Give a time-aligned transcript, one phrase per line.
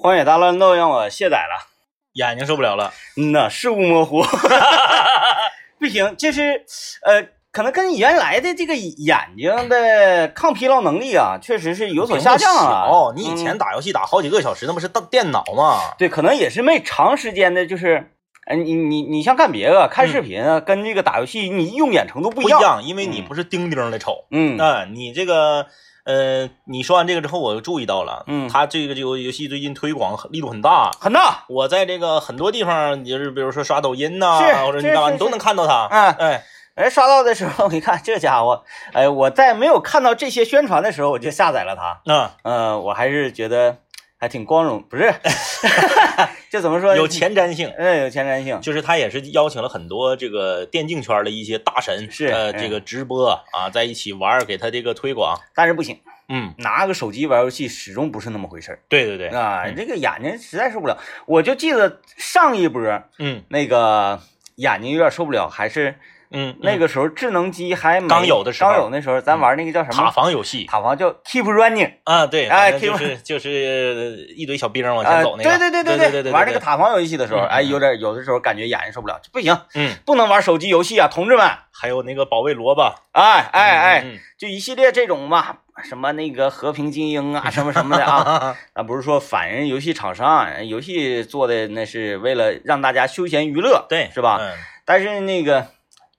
[0.00, 1.66] 荒野大乱斗让我卸载了，
[2.12, 2.92] 眼睛受不了了。
[3.16, 4.22] 嗯呐，视物模糊，
[5.80, 6.64] 不行，就是
[7.02, 12.86] 呃，可能跟原来的这个眼睛的抗疲劳能力啊，确实是有所下降了。
[12.88, 15.80] 哦，你以嗯前打游戏打好几个小时，那不是当电脑吗？
[15.98, 18.12] 对，可能也是没长时间的，就是，
[18.46, 22.60] 哎，你你你像干别的，看视频啊，跟这个打游戏，你用眼程度不一样。
[22.60, 24.26] 不一样，因为你嗯不是钉钉的瞅。
[24.30, 25.66] 嗯，啊，你这个
[26.08, 30.90] 呃，你说完这个之后，我就注意到了，嗯他这个这个游戏最近推广很力度很大。
[30.98, 31.44] 很大。
[31.50, 35.86] 我在这个很多地方，就是比如说刷抖音呐、啊或者你干嘛，你都能看到他。
[35.90, 36.44] 嗯哎，
[36.76, 38.64] 哎，刷到的时候，我一看这家伙，
[38.94, 42.00] 哎，我在没有看到这些宣传的时候，我就下载了它。
[42.06, 43.76] 嗯、呃，我还是觉得
[44.18, 45.12] 还挺光荣，不是？
[46.50, 46.96] 这怎么说呢？
[46.96, 47.72] 有前瞻性。
[47.78, 48.60] 嗯，有前瞻性。
[48.60, 55.38] 就是他也是邀请了很多这个电竞圈的一些大神，是呃，嗯这个直播啊，在一起玩，给他这个推广。
[55.54, 59.62] 但是不行，嗯，拿个手机玩游戏始终不是那么回事儿对对对，啊！
[59.66, 60.98] 嗯这个眼睛实在受不了。
[61.26, 62.82] 我就记得上一波
[63.18, 64.20] 嗯那个
[64.56, 65.94] 眼睛有点受不了，还是
[66.30, 70.10] 嗯，那个时候智能机还没刚有的时候嗯刚有那时候，咱玩那个叫什么塔？
[70.10, 71.92] 防游戏塔防叫 Keep Running。
[72.04, 81.48] 啊，对，哎就是 就是一堆小兵往啊，前走那个，对对对对对对，玩那个，塔防游戏的时候，嗯哎，有点有的时候感觉眼睛受不了，不行，嗯，不能玩手机游戏啊，同志们！
[81.80, 94.38] 还有那个保卫萝卜，哎哎哎，嗯，就一系列这种嘛，什么那个和平精英啊，什么什么的啊， 啊，不是说反人游戏厂商，游戏做的那是为了让大家休闲娱乐，对，是吧？
[94.40, 94.50] 嗯
[94.84, 95.66] 但是那个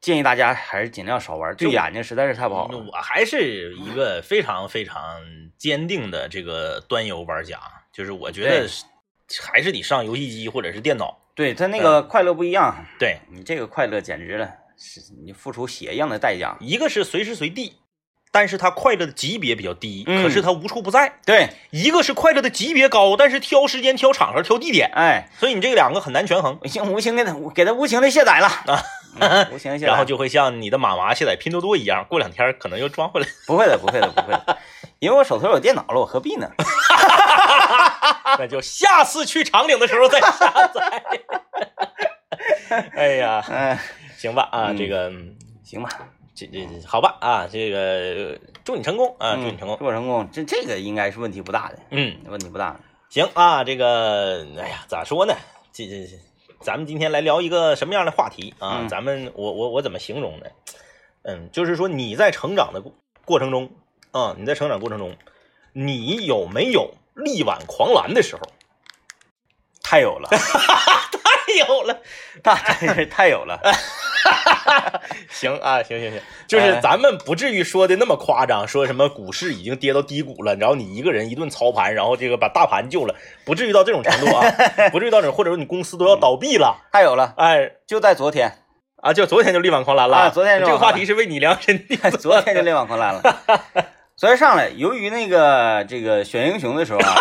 [0.01, 2.77] 建议大家还是尽量少玩，对眼睛实在是太不好了。
[2.77, 5.21] 我还是一个非常非常
[5.57, 7.59] 坚定的这个端游玩家，
[7.91, 8.69] 就是我觉得
[9.41, 11.19] 还是得上游戏机或者是电脑。
[11.35, 16.57] 对他那个快乐不一样，对，你这个快乐简直了，是你付出血一样的代价。
[16.59, 17.77] 一个是随时随地，
[18.31, 26.59] 但是他快乐的级别比较低，嗯可是他无处不在；对，一个是快乐的级别高，但是挑时间、挑场合、挑地点，哎，所以你这两个很难权衡。
[26.61, 27.23] 无形无情的
[27.55, 28.83] 给他无情的卸载了啊
[29.81, 33.27] 然后就会像你的妈妈卸载拼多多一样，过两天可能又装回来。
[33.47, 34.57] 不会的，不会的，不会的，
[34.99, 36.49] 因为我手头有电脑了，我何必呢？
[38.37, 41.03] 那就下次去长岭的时候再下载。
[42.95, 43.77] 哎呀，嗯，
[44.17, 45.89] 行吧啊，嗯这个嗯行吧，
[46.35, 49.75] 这这这好吧啊，这个祝你成功啊，祝你成功。
[49.79, 52.79] 祝我成功，这这个应该是问题不大的，嗯，问题不大的。
[53.09, 55.33] 行啊，这个哎呀，咋说呢？
[55.73, 56.17] 这这这，
[56.61, 58.79] 咱们今天来聊一个什么样的话题啊？
[58.81, 60.45] 嗯咱们我我我怎么形容呢？
[61.23, 62.93] 嗯，就是说你在成长的过
[63.25, 63.71] 过程中
[64.11, 65.15] 啊，你在成长过程中，
[65.73, 68.41] 你有没有力挽狂澜的时候？
[69.81, 72.01] 太有了， 太有了。
[72.43, 73.59] 太太有了。
[75.29, 76.79] 行啊，行行行，就是哎。
[76.81, 83.15] 咱们不至于说的那么夸张，说什么股市已经跌到低谷了，然后你一个人一顿操盘，然后这个把大盘救了，
[83.45, 84.43] 不至于到这种程度啊，
[84.91, 88.59] 不至于到这种，或者说你公司都要倒闭了，还有了，哎就在昨天，
[89.01, 93.21] 啊，就昨天就力挽狂澜了，啊昨天这个话题是为你量身定做 的，昨天就力挽狂澜了。
[94.15, 97.15] 昨天上来，由于那个这个选英雄的时候啊，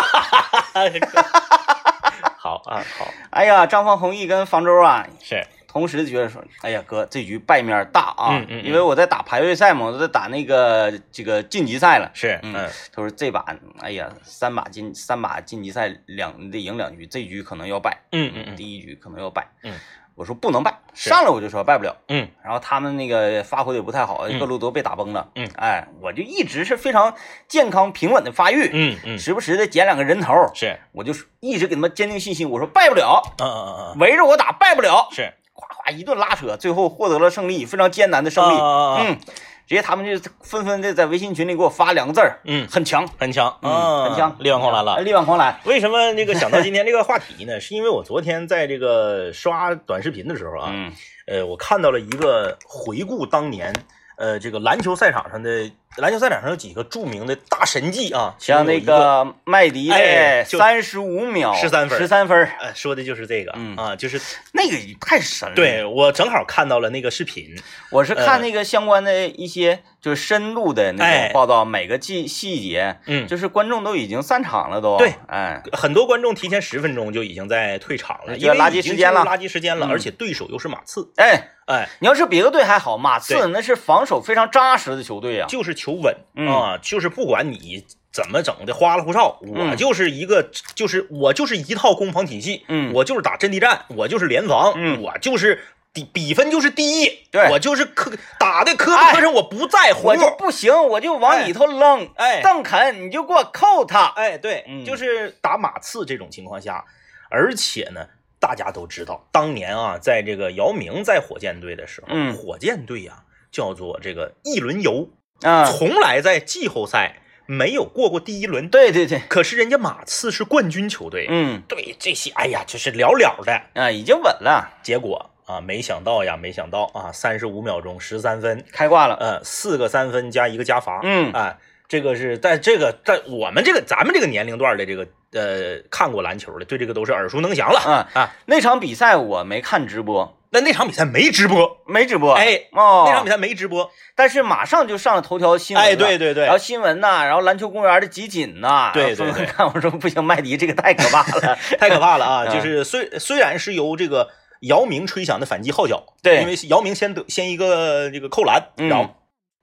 [2.37, 3.07] 好啊，好。
[3.29, 8.65] 哎呀，张方弘毅跟方舟啊，是，同时觉得说，哎呀哥，这局败面大啊，嗯嗯嗯。
[8.65, 12.09] 因为我在打排位赛嘛，我都在打那个这个晋级赛了。
[12.15, 12.69] 是，嗯嗯。
[12.91, 13.45] 他说这把，
[13.81, 18.55] 哎呀，三把晋三把晋级赛两得赢两局，这局可能要败，嗯嗯嗯。
[18.55, 19.47] 第一局可能要败。
[19.61, 19.73] 嗯，
[20.15, 21.95] 我说不能败，上来我就说败不了。
[22.07, 22.27] 嗯。
[22.43, 24.39] 然后他们那个发挥的不太好，嗯。
[24.39, 25.29] 各路都被打崩了。
[25.35, 25.47] 嗯。
[25.55, 27.13] 哎，我就一直是非常
[27.47, 35.31] 健康平稳的发育，嗯嗯，时不时的捡两个人头，是，我就一直给他们坚定信心，我说败不了，嗯嗯嗯嗯，围着我打败不了，是，
[35.79, 38.57] 夸夸一顿拉扯，最后获得了胜利，非常艰难的胜利。
[38.57, 39.17] 嗯，
[39.65, 45.01] 直接他们就纷纷的在微信群里给我发两个字儿，嗯，很强，很强，嗯，很强，力挽狂澜了哎。
[45.01, 45.57] 力挽狂澜。
[45.63, 47.59] 为什么那个想到今天这个话题呢？
[47.59, 50.91] 是因为我昨天在这个刷短视频的时候啊，嗯
[51.27, 53.73] 呃，我看到了一个回顾当年，
[54.17, 64.21] 呃，这个篮球赛场上的篮球赛场上有几个著名的大神迹啊，像那个，麦迪的三十五秒十三分十三分说的就是这个、嗯啊，就是
[64.53, 65.55] 那个太神了。
[65.55, 67.55] 对我正好看到了那个视频，
[67.89, 74.95] 我是看那个相关的一些就是深度的那哎种报道，每个细细节，嗯，就是观众都已经散场了都。
[74.97, 85.47] 对，哎，很多观众提前十分钟就已经在退场了，因为垃圾时间了垃圾时间了，嗯而且对手又是马刺，哎，哎，你要是别的队还好，马刺那是防守非常扎实的球队啊。
[85.49, 86.47] 就是求稳、嗯。
[86.47, 92.91] 啊，就是不管你怎么整的花里胡哨，我嗯就是一个，就是我就是一套攻防体系，嗯。
[92.93, 97.49] 我就是打阵地战，我就是联防，嗯我就是比比分就是第一，对。
[97.51, 102.09] 我就是磕打的磕不哎磕碜我不在乎，我就不行，我就往里头扔。
[102.15, 102.41] 哎。
[102.41, 104.07] 邓肯，你就给我扣他。
[104.15, 104.83] 哎，对，嗯。
[104.83, 106.83] 就是打马刺这种情况下，
[107.29, 108.07] 而且呢，
[108.39, 112.33] 大家都知道，当年啊，在这个姚明在火箭队的时候，嗯。
[112.33, 115.09] 火箭队呀、叫做这个一轮游，
[115.43, 118.69] 啊，从来在季后赛没有过过第一轮。
[118.69, 121.61] 对对对，可是人家马刺是冠军球队，嗯。
[121.67, 123.61] 对这些，哎呀，就是了了的。
[123.73, 129.15] 啊，已经稳了，结果啊，没想到呀，没想到啊，三十五秒钟十三分，开挂了。
[129.19, 131.31] 呃，四个三分加一个加罚，嗯。
[131.31, 131.57] 啊，
[131.87, 137.79] 这个是在这个在我们这个咱们这个年龄段的这个呃看过篮球的，对这个都是耳熟能详了。
[137.79, 138.09] 啊。
[138.13, 138.35] 啊。
[138.45, 142.33] 那场比赛我没看直播，那那场比赛没直播，没直播。
[142.33, 145.85] 哎，哦，那场比赛没直播，但是马上就上了头条新闻。
[145.85, 151.55] 哎，对对对然后，新闻呐，然后篮球公园的集锦呐，对对对看我说不行，麦迪这个太可怕了。
[151.79, 152.45] 太可怕了啊！
[152.47, 154.29] 嗯就是虽虽然是由这个
[154.61, 159.15] 姚明吹响的反击号角，对因为姚明先得先一个这个扣篮，嗯然后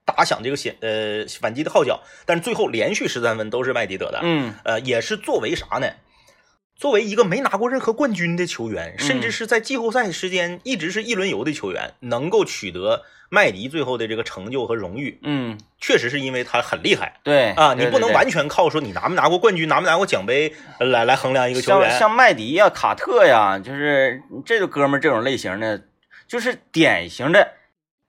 [0.04, 5.88] 打响这个显呃反击的号角，但是最后连续十三分都是麦迪得的，嗯呃，也是作为啥呢？
[6.76, 17.74] 作为一个没拿过任何冠军的球员，甚嗯至是在季后赛时间一直是一轮游的球员，能够取得麦迪最后的这个成就和荣誉，嗯，确实是因为他很厉害对啊！
[17.74, 21.90] 你不能完全靠说你拿没拿过冠军、拿没拿过奖杯呃来来衡量一个球员。
[21.90, 25.82] 像像麦迪呀、卡特呀，就是这个哥们儿这种类型的，
[26.28, 27.52] 就是典型的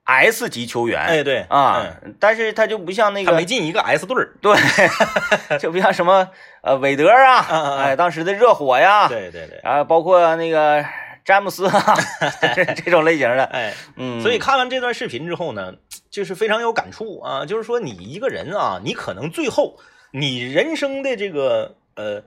[0.08, 0.98] S 级球员。
[1.00, 4.32] 哎，对啊嗯，但是他就不像那他个没进一个 S 队儿。
[4.40, 4.56] 对，
[5.60, 6.28] 就不像什么
[6.62, 10.82] 呃韦德啊，嗯嗯嗯哎，当时的热火呀，对对对，啊，包括那个
[11.24, 11.94] 詹姆斯啊，
[12.56, 15.74] 这这种类型的，哎，嗯，所以看完这段视频之后呢，
[16.10, 17.44] 就是非常有感触啊。
[17.44, 19.78] 就是说，你一个人啊，你可能最后
[20.12, 22.22] 你人生的这个呃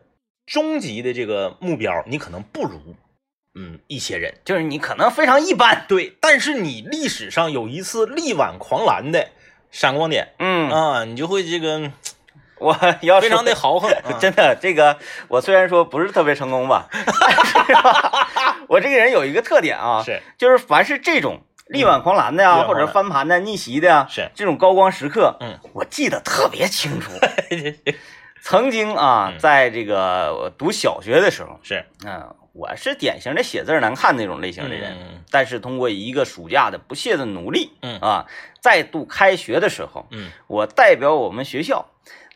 [0.46, 2.80] 终极的这个目标，你可能不如
[3.54, 9.28] 嗯一些人，就是你可能非常一般，对，但是你历史上有一次力挽狂澜的
[9.72, 11.92] 闪光点嗯，啊，你就会这个
[12.60, 27.12] 我要非常的豪横， 啊真的，这个我虽然说不是特别成功吧， 但是吧，我这个人有一个特点啊，是就是凡是这种力挽狂澜的呀、或者翻盘的、逆袭的呀，是这种高光时刻，嗯，我记得特别清楚。
[28.42, 31.86] 曾经啊嗯，在这个读小学的时候，是。
[32.04, 35.24] 嗯、我是典型的写字难看那种类型的人，嗯。
[35.30, 38.00] 但是通过一个暑假的不懈的努力，嗯。
[38.00, 38.26] 啊，
[38.60, 40.32] 再度开学的时候，嗯。
[40.48, 41.86] 我代表我们学校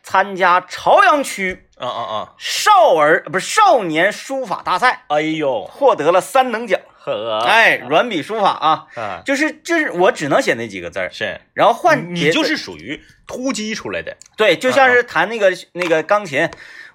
[0.06, 6.78] 参加朝阳区啊啊啊，少儿不是少年书法大赛，哎呦获得了三等奖。
[6.96, 11.40] 呵，哎，软笔书法啊，啊就是就是我只能写那几个字儿，是。
[11.54, 16.48] 然后换你就是属于突击出来的，对，就像是弹那个那个钢琴，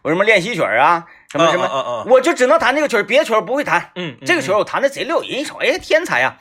[0.03, 3.91] 我什么练习曲儿啊，什么什么，我就只能弹这个曲儿，别的曲儿不会弹。
[3.95, 6.37] 嗯，这个曲儿我弹的贼溜，人一瞅，哎，天才呀！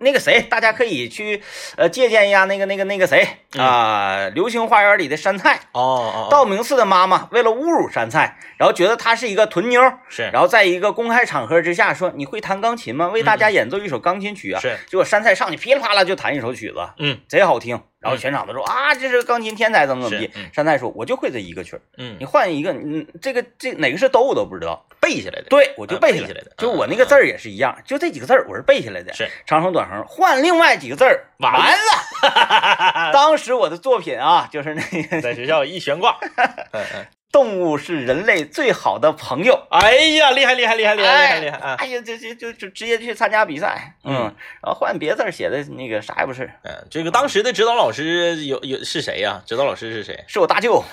[0.00, 1.42] 那个谁，大家可以去
[1.76, 13.08] 呃借鉴一下那个那个那个谁啊、流星花园》里的山菜，哦哦，道明寺的妈妈为了侮辱山菜，然后觉得她是一个屯妞，是然后在一个公开场合之下说：“你会弹钢琴吗？
[13.08, 17.80] 为大家演奏一首钢琴曲啊！”是结果山菜上去噼里啪啦就弹一首曲子，嗯贼好听。
[18.00, 20.30] 然后全场都说：“啊，这是钢琴天才，怎么怎么地。
[20.52, 24.84] 山菜说：“我就会这一个曲儿，嗯你，换一个，嗯，这个这哪个是哆我都不知道。
[25.00, 29.12] 背下来的，对，我就啊背下来的就我那个字儿也是一样，就这几个字儿我是背下来的。
[29.14, 33.10] 是长横短横，换另外几个字儿，完完了。
[33.14, 36.18] 当时我的作品啊，就是那个在学校一悬挂，
[36.72, 39.66] 嗯嗯，动物是人类最好的朋友。
[39.70, 41.74] 哎呀，厉害厉害厉害厉害厉害厉害啊！
[41.78, 44.14] 哎呀，这这就就直接去参加比赛，嗯，
[44.62, 49.42] 然后换别字儿写的那个啥也不是，嗯，这个当时的指导老师有有是谁呀？
[49.46, 50.24] 指导老师是谁？
[50.26, 50.82] 是我大舅。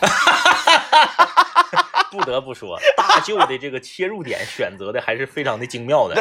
[2.12, 6.15] 不得不说，大舅的这个切入点选择的还是非常的精妙的，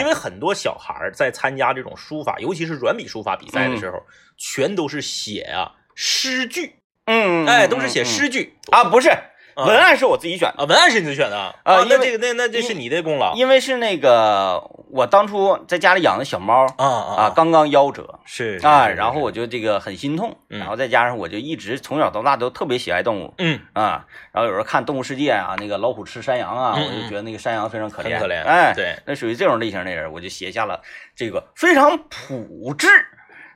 [0.00, 4.02] 因为很多小孩儿在参加这种书法，尤其是软笔书法比赛的时候，
[4.38, 9.10] 全都是写啊诗句，嗯，哎，都是写嗯诗句啊，不是
[9.56, 13.34] 文案是我自己选的，啊，文案是你自己选的啊，啊那这个那那这是你的功劳。
[13.34, 18.18] 因为是那个我当初在家里养的小猫啊啊啊，刚刚夭折。
[18.24, 20.58] 是啊，是然后我就这个很心痛，嗯。
[20.58, 23.34] 然后再加上我就一直从小到大都特别喜爱动物。
[23.38, 23.60] 嗯。
[23.74, 30.80] 啊，然后有时候看《动物世界》啊，那个老虎吃山羊啊，嗯我就觉得那个山羊非常可怜，很可怜哎，对，那属于这种类型的人，我就写下了
[31.14, 32.88] 这个非常朴质，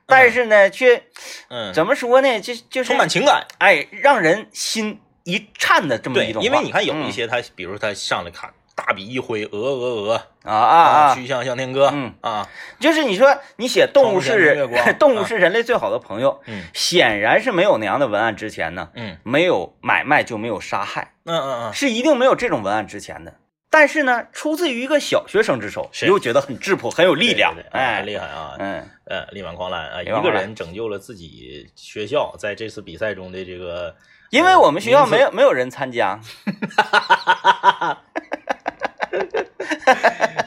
[0.06, 1.02] 但是呢，却
[1.48, 12.48] 嗯，怎么说呢，就就是充满情感，哎，让人心一颤的这么一，种，因为你看有一嗯些他，比如他上来看大笔一挥，鹅鹅鹅啊啊啊，曲项向天歌，嗯啊，
[12.78, 23.34] 就是你说你写动物是 动物是人类最好的朋友，嗯显然是没有那样的文案之前呢，嗯没有买卖就没有杀害，嗯嗯嗯，是一定没有这种文案值钱的。
[23.70, 28.56] 但是呢，出自于一个小学生之手，是又觉得很质朴，很有力量哎很，厉害啊！
[28.58, 33.94] 嗯，呃，力挽狂澜啊，一个人拯救了自己学校在这次比赛中的这个，
[34.30, 36.20] 因为我们学校没有没有人参加，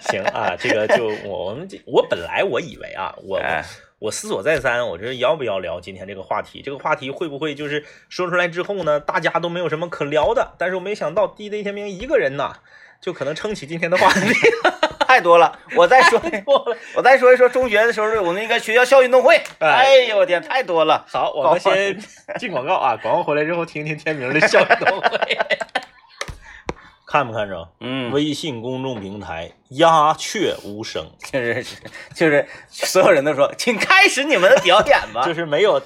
[0.01, 3.63] 行啊，这个就我我们这我本来我以为啊，我哎
[3.97, 6.61] 我思索再三，我这要不要聊今天这个话题？
[6.61, 10.53] 这个话题会不会就是说出来之后呢，大家都没有什么可聊的？
[10.59, 12.53] 但是我没想到 DJ 天明一个人呐，
[13.01, 14.19] 就可能撑起今天的话题。
[15.11, 15.59] 太多了。
[15.75, 16.21] 我再说，
[16.95, 19.35] 我再说一说中学的时候我那个学校校运动会。
[19.59, 21.05] 哎哎呦我天，太多了。
[21.11, 21.99] 好，我们先
[22.39, 25.37] 进广告啊， 广告回来之后听听天明的校运动会。
[27.05, 27.67] 看没看着？
[27.81, 31.65] 嗯，微信公众平台鸦雀无声， 就是
[32.15, 35.23] 就是所有人都说，请开始你们的表演吧。
[35.25, 35.81] 就是没有，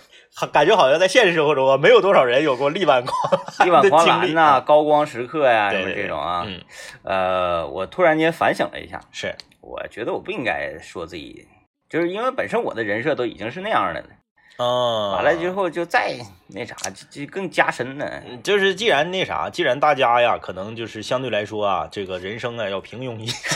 [0.51, 6.44] 感觉好像在现实生活中啊，没有多少人有过力挽狂 力挽狂澜呐、高光时刻呀、什么这种啊。
[6.46, 6.62] 嗯，
[7.04, 11.48] 呃，我突然间反省了一下，是，我觉得我不应该说自己，
[11.89, 14.08] 就是因为本身我的人设都已经是那样的了，
[14.58, 16.13] 嗯，完了之后就再
[16.48, 18.06] 那啥，就就更加深了。
[18.27, 23.38] 嗯就是既然那啥，既然大家呀，可能就是相对来说啊，这个人生啊要平庸一些，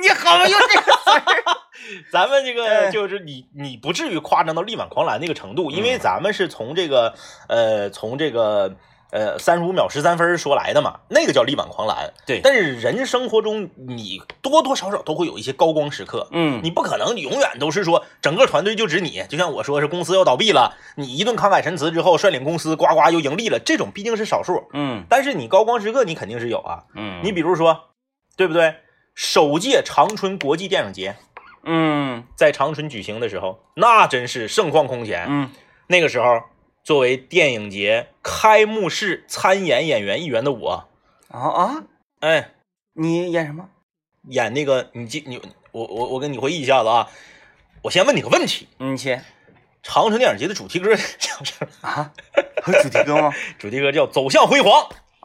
[0.00, 1.56] 你好用这个词儿，
[2.12, 7.14] 咱们这个哎就是你你不至于夸张到力挽狂澜那个程度，因嗯为咱们是从这个
[7.48, 8.76] 呃从这个
[9.10, 12.12] 呃三十五秒十三分说来的嘛，那个叫力挽狂澜。
[12.26, 24.68] 对但是人生活中你多多少少都会有一些高光时刻，嗯，你不可能，永远都是说整个团队就指你，就像我说是公司要倒闭了，你一顿慷慨陈词之后，率领公司呱呱又盈利了，这种毕竟是少数。
[24.72, 27.90] 嗯但是你高光时刻你肯定是有啊，嗯，你比如说，
[28.36, 28.74] 对不对？
[29.16, 31.16] 首届长春国际电影节
[31.64, 35.26] 嗯在长春举行的时候，那真是盛况空前。
[35.28, 35.50] 嗯
[35.88, 36.42] 那个时候，
[36.84, 40.88] 作为电影节开幕式参演演员一员的我，
[41.28, 41.84] 啊啊，
[42.20, 42.50] 哎，
[42.92, 43.70] 你演什么？
[44.28, 45.40] 演那个你记你
[45.72, 47.08] 我我我跟你回忆一下子啊，
[47.82, 49.24] 我先问你个问题：你先
[49.82, 51.88] 长春电影节的主题歌叫什么？
[51.88, 52.12] 啊？
[52.66, 53.32] 有主题歌吗？
[53.58, 54.72] 主题歌叫《走向辉煌》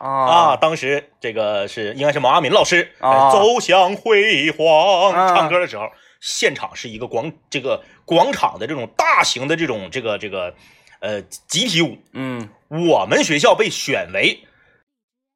[0.02, 3.28] 啊，啊当时这个是应该是毛阿敏老师啊。
[3.28, 5.36] 哎走向辉煌啊。
[5.36, 5.90] 唱歌的时候，
[6.20, 10.56] 现场是一个广这个广场的这种大型的这种这个这个
[11.00, 12.50] 呃集体舞，嗯。
[12.70, 14.48] 我们学校被选为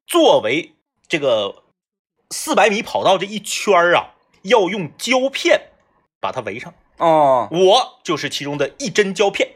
[0.08, 0.74] 作为
[1.10, 1.64] 这个
[2.30, 5.62] 四百米跑道这一圈儿啊，要用胶片
[6.22, 7.50] 把它围上，哦。
[7.52, 9.50] 我就是其中的一针胶片。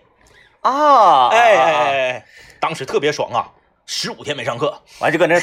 [0.59, 1.73] 啊，哎哎
[2.11, 2.25] 哎，
[2.59, 3.53] 当时特别爽啊！
[3.91, 5.35] 十五天没上课，完就搁那，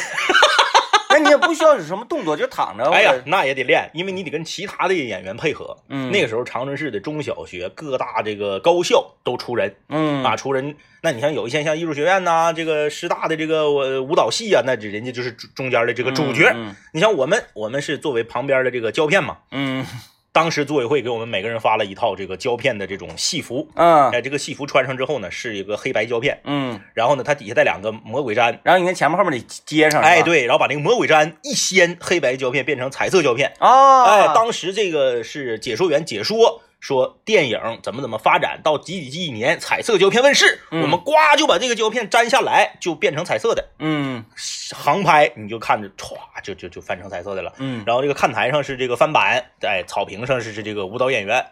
[1.10, 2.88] 那你也不需要有什么动作，就躺着。
[2.90, 5.76] 哎呀，那也得练，因为你得跟其他的演员配合。
[5.88, 10.76] 嗯那个时候长春市的中小学、各大这个高校都出人嗯啊，出人。
[11.02, 16.52] 那你像有一些像艺术学院呐、这个师大的这个呃舞蹈系啊，那这人家就是中中间的这个主角。
[16.54, 19.38] 嗯你像我们，我们是作为旁边的这个胶片嘛。
[19.50, 19.84] 嗯
[20.36, 24.10] 当时组委会给我们每个人发了一套这个胶片的这种戏服，嗯。
[24.10, 33.50] 哎，这个戏服穿上之后呢，是一个黑白胶片，嗯，然后呢，它底下带两个魔鬼毡，然后你看前面后面得接上，哎，对，然后把那个魔鬼毡一掀，黑白胶片变成彩色胶片。
[33.60, 43.68] 啊，哎，当时这个是解说员解说说电影怎么怎么发展到几几几几年，彩色胶片问世，嗯我们呱就把这个胶片粘下来，就变成彩色的。
[43.80, 44.24] 嗯
[44.72, 47.52] 航拍你就看着歘就就就翻成彩色的了。
[47.58, 51.44] 嗯然后这个看台上是这个翻版，在草坪上是是这个舞蹈演员。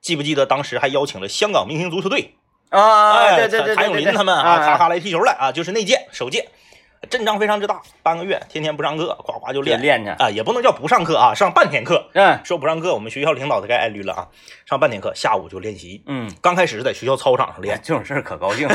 [0.00, 2.34] 记不记得当时还邀请了香港明星足球队？
[2.70, 6.48] 啊，哎，对对对，谭咏麟他们啊，咔咔来踢球来啊，就是那届首届，
[7.06, 12.10] 阵仗非常之大，半个月天天不上课，呱呱就练练去，啊，也不能叫不上课啊，上半天课。
[12.14, 14.28] 嗯说不上课，我们学校领导都该挨绿了啊，
[14.66, 16.02] 上半天课，下午就练习。
[16.06, 18.74] 嗯，刚开始是在学校操场上练，这种事儿可高兴了，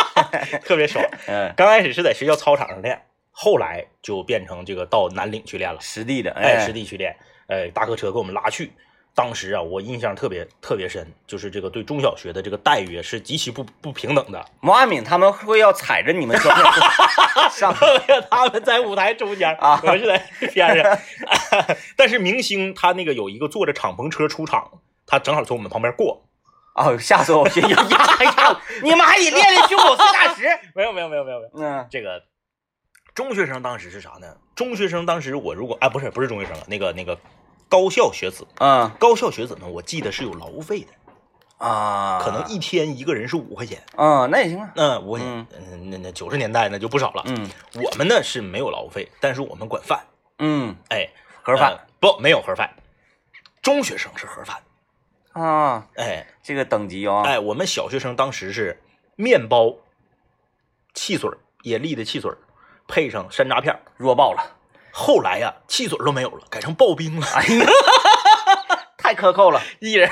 [0.64, 1.04] 特别爽。
[1.26, 8.72] 嗯， 刚开始是在学校操场上练，后来就变成这个到南岭去练了，实地的，哎，实地去练，哎，大客车给我们拉去。
[9.18, 14.44] 当时啊，我印象特别特别深，就是这个对中小学的这个待遇是极其不不平等的。
[14.60, 16.64] 毛阿敏他们会要踩着你们胶片
[17.50, 17.74] 上，
[18.30, 20.96] 他们在舞台中间，啊我是在边上。
[21.98, 24.70] 但是明星他那个有一个坐着敞篷车出场，
[25.04, 26.24] 他正好从我们旁边过。
[26.76, 27.44] 哦，吓死我！
[27.48, 28.60] 呀呀呀！
[28.84, 30.44] 你们还得练练胸口碎大石，
[30.76, 32.22] 没有没有没有没有没有，嗯这个
[33.16, 34.36] 中学生当时是啥呢？
[34.54, 37.18] 中学生当时我如果啊不是不是中学生了，那个那个
[37.68, 38.96] 高校学子，啊。
[38.98, 43.82] 高校学子们我记得是有劳务费的，啊，可能一天一个人是五块钱。
[43.96, 47.22] 啊，那也行啊，那，五块钱，嗯，那那九十年代那就不少了。
[47.26, 47.48] 嗯。
[47.74, 50.04] 我们呢是没有劳务费，但是我们管饭，
[50.38, 51.08] 嗯，哎，
[51.42, 51.72] 盒饭。
[51.72, 52.76] 呃不没有盒饭，
[53.60, 54.62] 中学生是盒饭，
[55.32, 56.24] 啊，哎。
[56.44, 58.80] 这个等级啊，哎，我们小学生当时是
[59.16, 59.74] 面包、
[60.94, 62.38] 汽水儿，野粒的汽水儿，
[62.86, 63.76] 配上山楂片。
[63.96, 64.57] 弱爆了，
[64.98, 67.66] 后来呀，汽水都没有了，改成刨冰了，哎呀，
[68.98, 69.60] 太克扣了。
[69.78, 70.10] 一人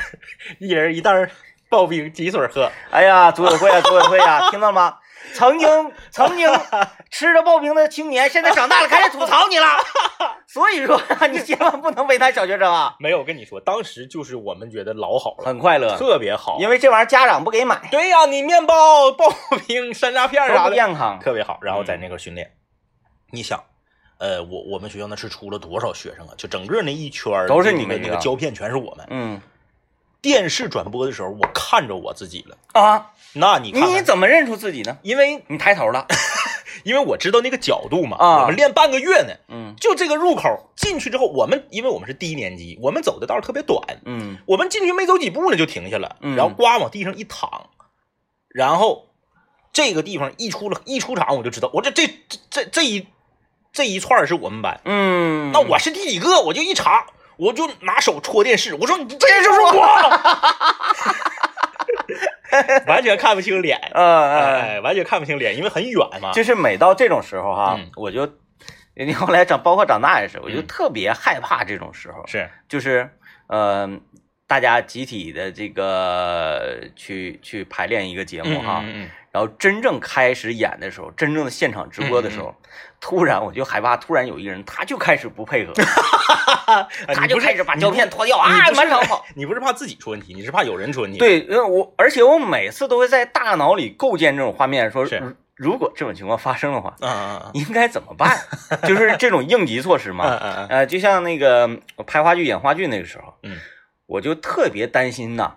[0.60, 1.28] 一人一袋
[1.68, 2.70] 刨冰几水喝。
[2.92, 4.98] 哎呀，组委会啊，组委会啊， 听到吗？
[5.34, 6.48] 曾经曾经
[7.10, 9.66] 吃着刨冰的青年，现在长大了开始吐槽你了。
[10.46, 16.58] 所以说啊，你千万不能为难小学生啊，没有，我跟你说，当时就是我们觉得老好了，很快乐，特别好。
[16.60, 19.34] 因为这玩意儿家长不给买，对呀，你面包、刨
[19.66, 21.18] 冰、山楂片啥的，健康。
[21.18, 21.58] 特别好。
[21.60, 22.52] 然后在那个训练，
[23.32, 23.64] 你想，
[24.18, 26.34] 呃，我我们学校那是出了多少学生啊？
[26.36, 29.06] 就整个那一圈儿都是你们那个胶片全是我们。
[29.10, 29.40] 嗯
[30.22, 32.56] 电视转播的时候，我看着我自己了。
[32.72, 34.98] 啊，那你看看你怎么认出自己呢？
[35.02, 36.06] 因为你抬头了，
[36.82, 39.34] 因为我知道那个角度嘛，啊我们练半个月呢。
[39.48, 47.68] 嗯就这个入口进去之后，我们因为我们是低年级，我们走的道儿特别短，嗯我们进去没走几步呢就停下了，嗯然后呱往地上一躺，
[48.48, 49.10] 然后
[49.72, 53.06] 这个地方一出了，一出场我就知道，我这这这这这一
[53.76, 57.04] 这一串是我们班，嗯，那我是第几个，我就一查，
[57.36, 59.86] 我就拿手戳电视，我说你这就是我，
[62.88, 68.26] 完全看不清脸，呃呃，哎，完全看不清脸，因为很远嘛，就是每到这种时候哈嗯，我就
[68.94, 70.66] 你后来长，包括长大也是，我就嗯。
[70.66, 73.10] 特别害怕这种时候，是，就是
[73.48, 73.86] 呃，
[74.46, 82.54] 大家集体的这个去去排练一个节目哈，嗯嗯然后真正开始演的时候，真正的现场直播的时嗯候，
[82.98, 85.74] 突然我就害怕，突然有一个人他就开始不配合，
[87.06, 89.26] 嗯，他就开始把胶片脱掉啊，满场跑。
[89.36, 96.96] 你不是怕自己出问题，你是怕有人出问题，，对，因为我而且我每次都会在大脑里构建这种画面，说是如如果这种情况发生的话，
[97.52, 98.38] 应该怎么办？
[98.88, 100.24] 就是这种应急措施嘛。
[100.70, 103.58] 呃，就像那个我拍话剧、演话剧那个时候，嗯，
[104.06, 105.56] 我就特别担心呐，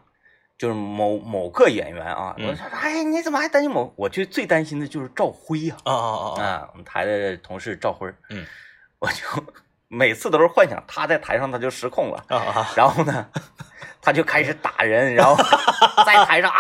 [0.60, 2.50] 就是某某个演员啊，嗯。
[2.50, 3.92] 我说，哎，你怎么还担心某？
[3.96, 8.46] 我就最担心的就是赵辉呀、啊啊啊啊，啊，我们台的同事赵辉，嗯，
[9.00, 9.24] 我就
[9.88, 13.28] 每次都是幻想他在台上他就失控了，啊啊，然后呢，
[14.02, 15.36] 他就开始打人，然后
[16.06, 16.58] 在台上啊，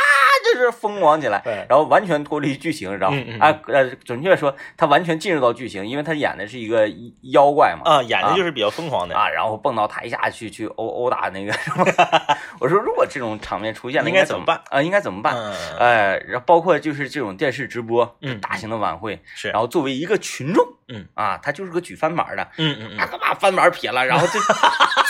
[0.54, 6.88] 就是疯狂起来，然后完全脱离剧情，然后嗯嗯啊呃，准确说，他完全进入到剧情，因为他演的是一个
[7.32, 11.86] 妖怪嘛，啊，演的就是比较疯狂的，啊，然后蹦到台下去去殴殴打那个什么，
[12.60, 14.62] 我说如果这种场面出现了，应应该怎么办？
[14.70, 14.82] 啊？
[14.82, 15.36] 应该怎么办？
[15.36, 24.40] 嗯，哎，然后包括就是这种电视直播，嗯大型的晚会，是，然后作为一个群众，嗯啊，他就是个举翻板的，嗯嗯嗯，他把翻板撇了，然后这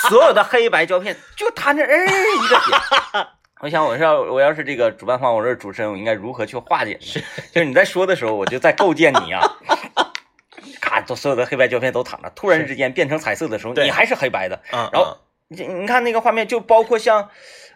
[0.10, 3.28] 所有的黑白胶片就他那儿一个撇。
[3.62, 7.00] 我想，我要我要是这个主办方，我是主持人，我应该如何去化解呢？
[7.02, 7.20] 是，
[7.52, 9.42] 就是你在说的时候，我就在构建你啊，
[10.80, 14.62] 咔，都所有的黑白胶片都躺着，突然之间变成彩色的时候，你还是黑白的。
[14.72, 15.18] 嗯，然后
[15.50, 17.30] 你你看那个画面，就包括像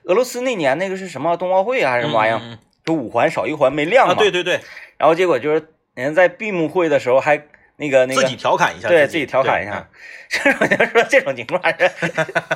[0.06, 2.40] 俄罗斯那年那个是什么冬奥会啊，还是什么玩意儿，
[2.86, 4.14] 就五环少一环没亮嘛。
[4.14, 4.32] 啊，对。
[4.32, 4.62] 对对，
[4.98, 7.46] 然后结果就是人家在闭幕会的时候还
[7.84, 9.86] 那个那个自己调侃一下，对自己调侃一下。
[10.32, 11.92] 这种就说这种情况是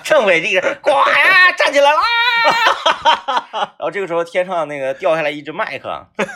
[0.04, 5.90] 政委这个人呱呀站起来了，啊 然后这个时候天上那个掉下来一只麦克，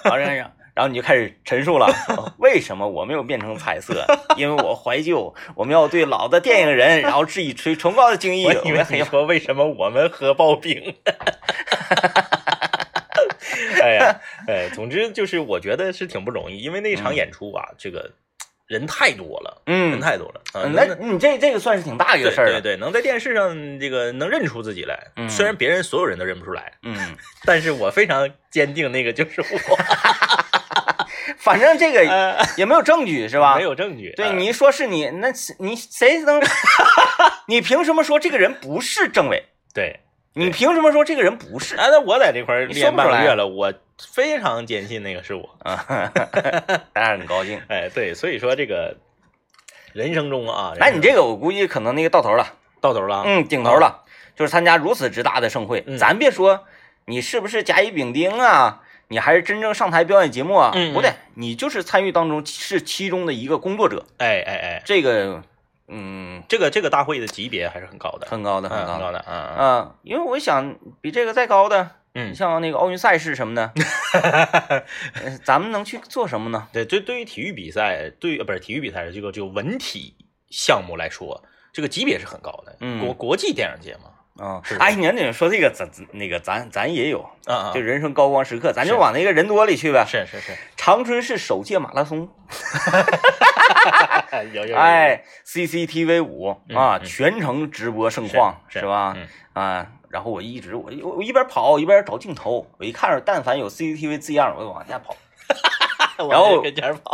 [0.03, 1.87] 然后然后然后你就开始陈述了，
[2.37, 4.05] 为什么我没有变成彩色？
[4.37, 8.45] 因为我怀旧，我们要对老的电影人，然后致以崇崇高的敬意。
[8.45, 10.95] 我以为你说为什么我们喝刨冰？
[13.81, 18.11] 哎呀，哎，总之就是我觉得是挺不容易，因为那场嗯演出啊，这个
[18.71, 20.63] 人太多了，嗯人太多了啊。
[20.63, 22.61] 嗯那能你这这个算是挺大一个事儿了。
[22.61, 26.95] 对对，能在电视上这个能认出自己来，嗯虽然别人所有人都认不出来，嗯，
[27.45, 29.77] 但是我非常坚定那个就是我，
[31.37, 33.55] 反正这个 呃也没有证据是吧？
[33.57, 34.13] 没有证据。
[34.17, 35.27] 呃对你一说是你，那
[35.59, 36.41] 你谁能？
[37.47, 39.43] 你凭什么说这个人不是政委？
[39.73, 39.99] 对
[40.33, 41.75] 你凭什么说这个人不是？
[41.75, 45.49] 啊，那我在这块练半个月了，我非常坚信那个是我。
[45.59, 46.11] 啊，
[46.93, 47.61] 当然很高兴。
[47.67, 48.95] 哎，对，所以说这个
[49.93, 52.47] 人生中啊，那你这个我估计可能那个到头了，
[52.79, 54.03] 到头了啊，嗯，顶头了，
[54.35, 56.65] 就是参加如此之大的盛会，嗯咱别说
[57.05, 65.43] 你是不是甲乙丙丁啊，你还是真正上台表演节目啊，嗯嗯不对，你就是参与当中是其中的一个工作者，哎哎哎，这个
[65.91, 69.23] 嗯这个这个大会的级别还是很高的，很高的嗯很高的。
[69.27, 69.57] 嗯嗯。
[69.57, 73.71] 啊，因为我想比这个再高的，嗯，像那个奥运赛事什么的，
[74.13, 76.67] 呃咱们能去做什么呢？
[76.71, 80.15] 对，对，对于体育比赛，对呃不是体育比赛，这个这个文体
[80.49, 82.99] 项目来说，这个级别是很高的，嗯。
[83.03, 90.05] 国国际电影节嘛，啊是，哎，你要你说这个，咱咱那个咱咱也有，啊啊，就人生高光时刻，咱就往那个人多里去呗。
[90.07, 92.27] 是是是，长春市首届马拉松，
[94.53, 99.13] 有有有，哎，CCTV 五嗯啊，嗯全程直播盛况是是吧？
[99.17, 105.15] 嗯啊，然后我一直我我我一边跑一边找镜头，我一看着但凡有 CCTV 字样，我就往下跑。
[106.29, 106.63] 然后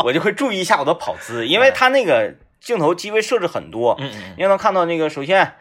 [0.04, 5.54] 我就会注意一下我的跑姿，因为他那个镜头机位设置很多，嗯嗯你能看到那个首先。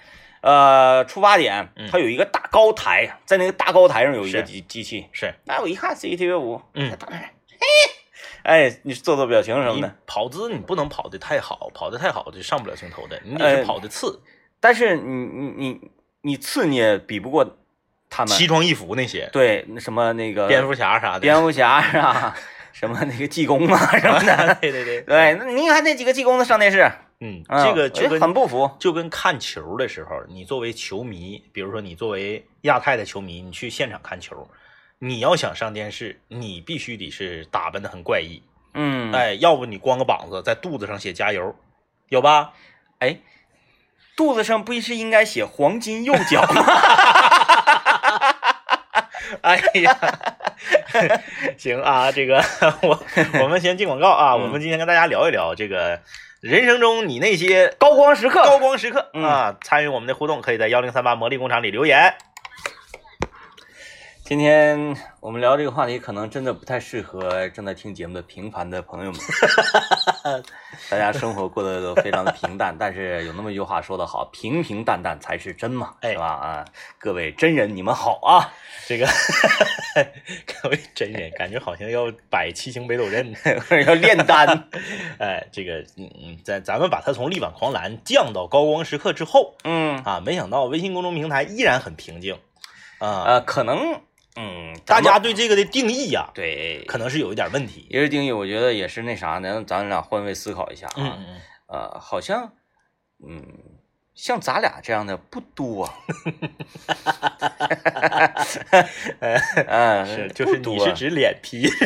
[0.47, 1.89] 呃，出发点嗯。
[1.91, 5.35] 它有一个大高台，在那个大高台上有一个机机器，是。
[5.47, 6.97] 哎，我一看 CCTV 五，嗯。
[8.45, 9.93] 哎，你做做表情什么的。
[10.07, 14.23] 跑姿你不能跑得太好，跑得太好就上不了镜头的，你得呃是跑的次，
[14.61, 17.59] 但是你你你你次你也比不过
[18.09, 22.37] 他们，奇装异服那些，对，那什么那个蝙蝠侠啥的，蝙蝠侠啊，
[22.73, 26.89] 什么那个济公啊什么的， 对对对，对，那你看那几个济公的上电视，
[27.21, 28.71] 嗯，啊这个就很不服。
[28.79, 34.49] 就跟看球的时候，你作为球迷，比如说你作为亚太的球迷，你去现场看球，
[34.99, 38.43] 你要想上电视，你必须得是打扮的很怪异，
[38.75, 41.55] 嗯，哎，要不你光个膀子在肚子上写加油，
[42.11, 42.53] 有吧？
[42.99, 43.19] 哎，
[44.17, 46.65] 肚子上不是应该写黄金右脚吗？
[49.43, 49.99] 哎呀，
[51.59, 52.43] 行啊，这个
[52.83, 53.03] 我
[53.43, 56.01] 我们先进广告啊，嗯我们今天跟大家聊一聊这个
[56.41, 62.15] 人生中你那些高光时刻，高光时刻嗯啊，参与我们的互动，可以在幺零三八魔力工厂里留言。
[64.27, 69.21] 今天我们聊这个话题，可能真的不太适合正在听节目的平凡的朋友们。
[70.91, 76.27] 大家生活过得都非常的平淡，但是有那么一句话说得好，平平淡淡才是真嘛，哎是吧？
[76.27, 76.65] 啊，
[76.99, 78.53] 各位真人，你们好啊！
[78.89, 79.07] 这个
[80.61, 83.33] 各位真人，感觉好像要摆七星北斗阵。
[83.87, 84.69] 要炼丹，
[85.21, 92.37] 哎，这个嗯嗯，咱咱们把它从力挽狂澜降到高光时刻之后嗯，啊，没想到微信公众平台依然很平静
[92.99, 93.23] 啊。
[93.25, 94.01] 呃，可能，
[94.37, 96.85] 嗯，大家对这个的定义呀、对。
[96.87, 97.87] 可能是有一点问题。
[97.91, 102.53] 一个定义，我觉得也是那啥呢，咱俩换位思考一下啊，嗯嗯呃，好像，
[103.27, 103.43] 嗯，
[104.15, 105.89] 像咱俩这样的不多，
[109.21, 110.75] 嗯， 嗯，是就是不多。
[110.75, 111.69] 你是指脸皮。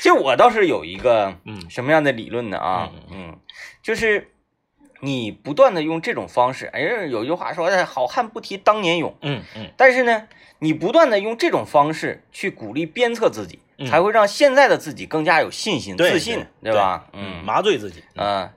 [0.00, 1.68] 其实我倒是有一个嗯。
[1.68, 3.28] 什么样的理论呢啊，嗯。
[3.30, 3.38] 嗯，
[3.82, 4.30] 就是
[5.00, 17.08] 你不断的用这种方式，哎，有句话说，哎好汉不提当年勇，嗯嗯但是呢，你不断的用这种方式去鼓励鞭策自己，嗯才会让现在的自己更加有信心、对自信，对吧？
[17.12, 18.04] 嗯，麻醉自己。
[18.14, 18.50] 嗯，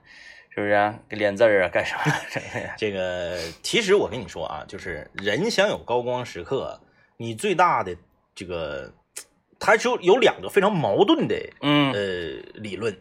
[0.49, 0.99] 是不是啊？
[1.09, 2.01] 给练字儿啊，干什么？
[2.29, 6.79] 这个呀这个其实我跟你说啊，就是人想有高光时刻，
[7.17, 7.95] 你最大的
[8.35, 8.93] 这个，
[9.59, 11.99] 它就有两个非常矛盾的嗯呃
[12.55, 12.97] 理论。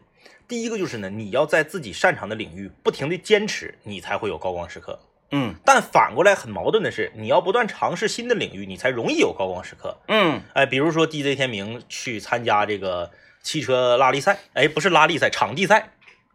[0.48, 4.98] 第一个就是呢，你要在自己擅长的领域不停的坚持，你才会有高光时刻。
[5.30, 5.54] 嗯。
[5.64, 9.98] 但反过来很矛盾的是，你要不断尝试新的领域，你才容易有高光时刻。
[10.08, 10.42] 嗯。
[10.54, 13.10] 哎，比如说 DJ 天明去参加这个
[13.42, 15.90] 汽车拉力赛，哎，不是拉力赛，场地赛，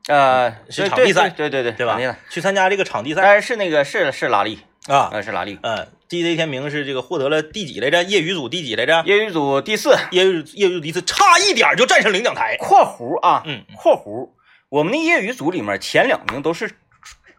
[0.07, 1.97] 呃，是场地赛对对对对吧？
[2.29, 3.21] 去参加这个场地赛。
[3.21, 8.03] 但是是那个是是拉力，啊，呃是拉力，嗯，DJ 天明是这个获得了第几来着？
[8.03, 9.03] 业余组第几来着？
[9.05, 12.57] 业余组第四，业余业余组第四，差一点就战胜领奖台。
[12.61, 14.29] 括弧啊，嗯，括弧，
[14.69, 16.71] 我们那业余组里面前两名都是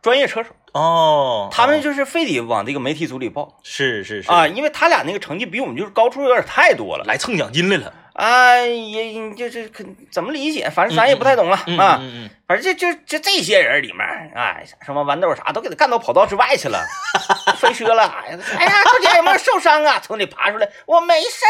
[0.01, 7.05] 专业车手，哦，他们就是非得往这个媒体组里报是是是啊，，因为他俩那个成绩比我们就是高出有点太多了。
[7.05, 12.03] 来蹭奖金来了啊，也也就是可怎么理解，反正咱也不太懂了、嗯啊。
[12.49, 14.01] 反正就就就这些人里面，
[14.35, 16.85] 哎，什么豌豆啥都给他干到跑道之外去了，
[17.59, 18.03] 飞车了。
[18.03, 20.01] 哎呀，哎呀，大姐有没有受伤啊？
[20.03, 21.45] 从里爬出来，我没事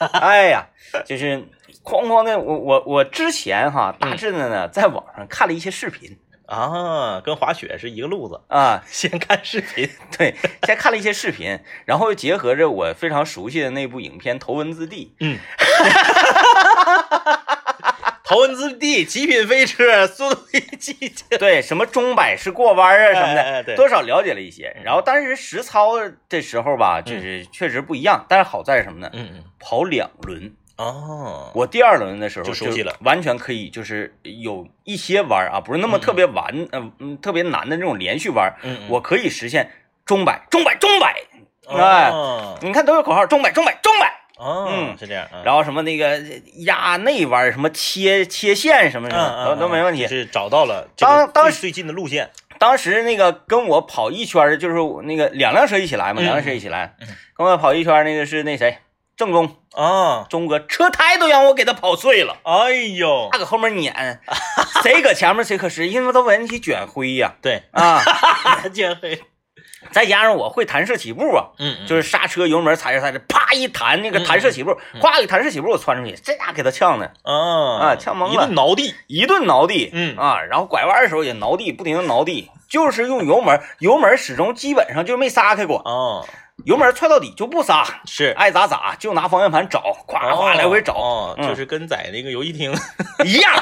[0.00, 0.08] 儿。
[0.18, 0.66] 哎呀，
[1.04, 1.36] 就是
[1.84, 6.18] 哐哐的，我我我之前哈，大致的呢，在网上看了一些视频
[6.48, 9.88] 啊，跟滑雪是一个路子，啊， 先看视频。
[10.16, 10.34] 对，
[10.64, 15.38] 先看了一些视频，然后又结合着我非常熟悉的那部影片《头文字 D》，嗯，
[18.24, 21.38] 头文字 D，极品飞车，速度与激情。
[21.38, 24.74] 对，什么钟摆式过弯啊什么的，哎哎对多少了解了一些。
[24.84, 25.92] 然后当时实操
[26.28, 29.10] 的时候吧，就是确实不一样，但是好在是什么呢？
[29.12, 39.70] 嗯嗯，跑两轮，哦，我第二轮的时候就熟悉了完全可以，就是有一些弯啊，不是那么特别完，嗯嗯，特别难的那种连续弯，嗯嗯我可以实现
[40.06, 41.16] 中摆，中摆，中摆。
[41.68, 44.14] 哎，哦你看都有口号，中摆，中摆，中摆。
[44.38, 45.42] 哦，嗯是这样啊。
[45.44, 46.22] 然后什么那个
[46.58, 50.08] 压内弯，什么切切线什么什嗯么，嗯都都没问题就。
[50.08, 52.30] 是找到了当当时最最近的路线。
[52.60, 58.78] 当时那个跟我跑一圈儿，就是那个两辆车一起来嘛，嗯两辆车一起来嗯，跟我跑一圈那个是那谁，
[59.18, 63.28] 郑中啊，钟哥，车胎都让我给他跑碎了，哎呦。
[63.32, 64.20] 他，搁后面撵，
[64.84, 67.34] 谁搁前面谁可是，因为都闻起卷灰呀。
[67.42, 68.00] 对，啊，
[68.72, 69.20] 卷灰，
[69.90, 77.12] 再加上我会弹射起步啊，嗯，就是是刹车油门踩着踩着，啪一弹那个弹射起步，咵一弹射起步我窜出去，这家给他呛的。
[77.24, 77.88] 啊。
[77.88, 78.32] 啊呛懵了。
[78.32, 80.16] 一顿挠地，一顿挠地，嗯。
[80.16, 85.78] 啊，然后拐弯的时候也挠地，不停的挠地，就是用油门，油门始终基本上就没撒开过。
[85.84, 86.24] 哦，
[86.64, 92.74] 油门踹到底就不刹，是爱咋咋，就拿方向盘找，咵咵来回找，哦，嗯就是跟在那个游戏厅
[93.24, 93.52] 一样。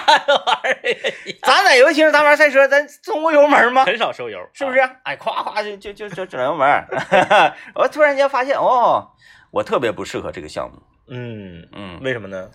[1.42, 3.84] 咱在游戏厅咱玩赛车，咱中过油门吗？
[3.84, 4.80] 很少收油，是不是？
[5.04, 6.84] 哎，咵咵就就就就转油门。
[7.74, 9.10] 我突然间发现，哦，
[9.50, 10.82] 我特别不适合这个项目。
[11.08, 12.50] 嗯，嗯，为什么呢？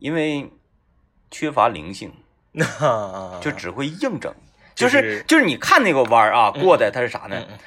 [0.00, 0.50] 因为
[1.30, 2.12] 缺乏灵性，
[3.40, 4.34] 就只会硬整。
[4.74, 7.46] 就就是是就是你看那个弯儿啊，过的它是啥呢嗯？
[7.50, 7.58] 嗯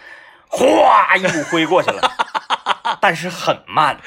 [0.57, 2.11] 哗，一股灰过去了，
[3.01, 3.99] 但是很慢，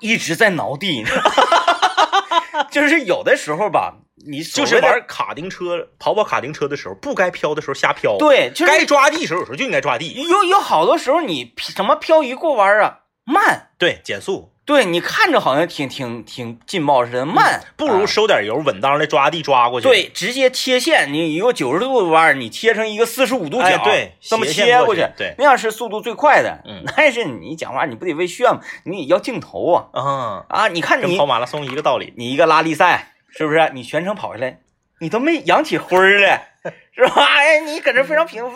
[0.00, 1.04] 一直在挠地。
[2.70, 3.94] 就是有的时候吧，
[4.26, 19.86] 你就是玩卡丁车、跑跑卡丁车的时候，不该飘的时候瞎飘，，对，就是该抓地时候有时候就应该抓地，有有好多时候你什么漂移过弯啊慢，对，减速，对你看着好像挺挺挺劲爆似的慢，不如啊收点油，稳当的抓地抓过去。
[19.86, 26.62] 对，直接切线，你一个九十度的弯，你切成一个四十五度角，哎对这么切过过去对那样是速度最快的。
[26.64, 28.60] 嗯 但是你讲话你不得为炫吗？
[28.84, 30.68] 你也要镜头啊啊，啊！
[30.68, 32.14] 你看你跟跑马拉松一个道理。
[32.16, 33.70] 你一个拉力赛是不是？
[33.74, 34.60] 你全程跑下来，
[35.00, 36.53] 你都没扬起灰儿来，
[36.96, 37.26] 是吧？
[37.26, 38.52] 哎，你搁这非常平，呜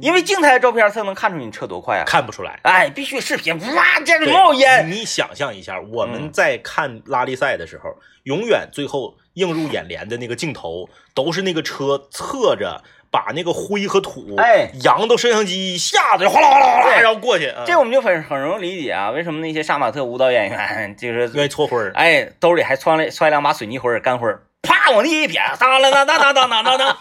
[0.00, 2.04] 因为静态的照片才能看出你车多快啊。
[2.04, 2.58] 看不出来。
[2.62, 4.90] 哎，必须视频，哇，这对冒烟。
[4.90, 7.90] 你想象一下，我们嗯在看拉力赛的时候，
[8.24, 12.82] 永远最后映入眼帘的那个镜头，都是那个车侧着
[13.12, 17.46] 把那个灰和土，哎扬到摄像机下头，哗啦哗啦哗啦，然后过去。
[17.56, 21.92] 嗯这我们就很很容易理解啊，为什么那些杀马特舞蹈演员就是愿意搓灰儿。
[21.94, 26.96] 哎，兜里还揣了揣两把水泥灰儿、干灰儿，啪往地一撇，当啷当当当当当当当，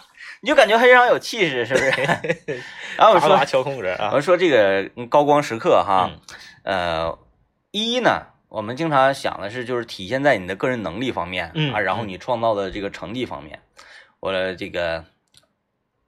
[0.46, 1.92] 你就感觉非常有气势，是不是？
[2.98, 6.12] 然后我说，敲空格啊，我说这个嗯高光时刻哈，
[6.64, 7.20] 嗯呃，
[7.72, 13.60] 一呢，我们经常想的是就是体现在你的个人能力方面、嗯啊，然后嗯你创造的这个成绩方面，
[14.20, 15.04] 我的这个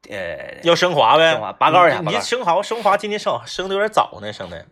[0.08, 4.64] 呃，要升华呗，升华拔高一下你升华升华今天升升的有点早呢，升的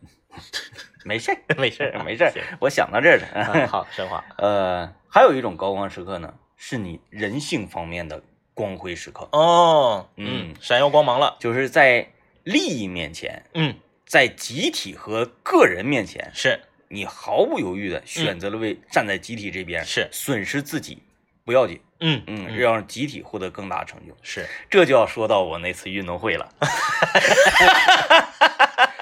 [1.04, 3.68] 没事儿没 事没事儿，我想到这儿啊了。
[3.68, 4.24] 好升华。
[4.38, 8.22] 呃，还有一种高光时刻呢，是你人性方面的
[8.56, 9.30] 光辉时刻。
[9.34, 11.38] 哦，嗯嗯，闪耀光芒了。
[11.40, 12.08] 就是在
[12.44, 13.76] 利益面前，嗯，
[14.08, 21.04] 在集体和个人面前，是你毫不犹豫的选择了为站在集体这边，是损失自己
[21.44, 24.16] 不要紧，嗯嗯，让集体获得更大成就。
[24.22, 26.50] 是，这就要说到我那次运动会了，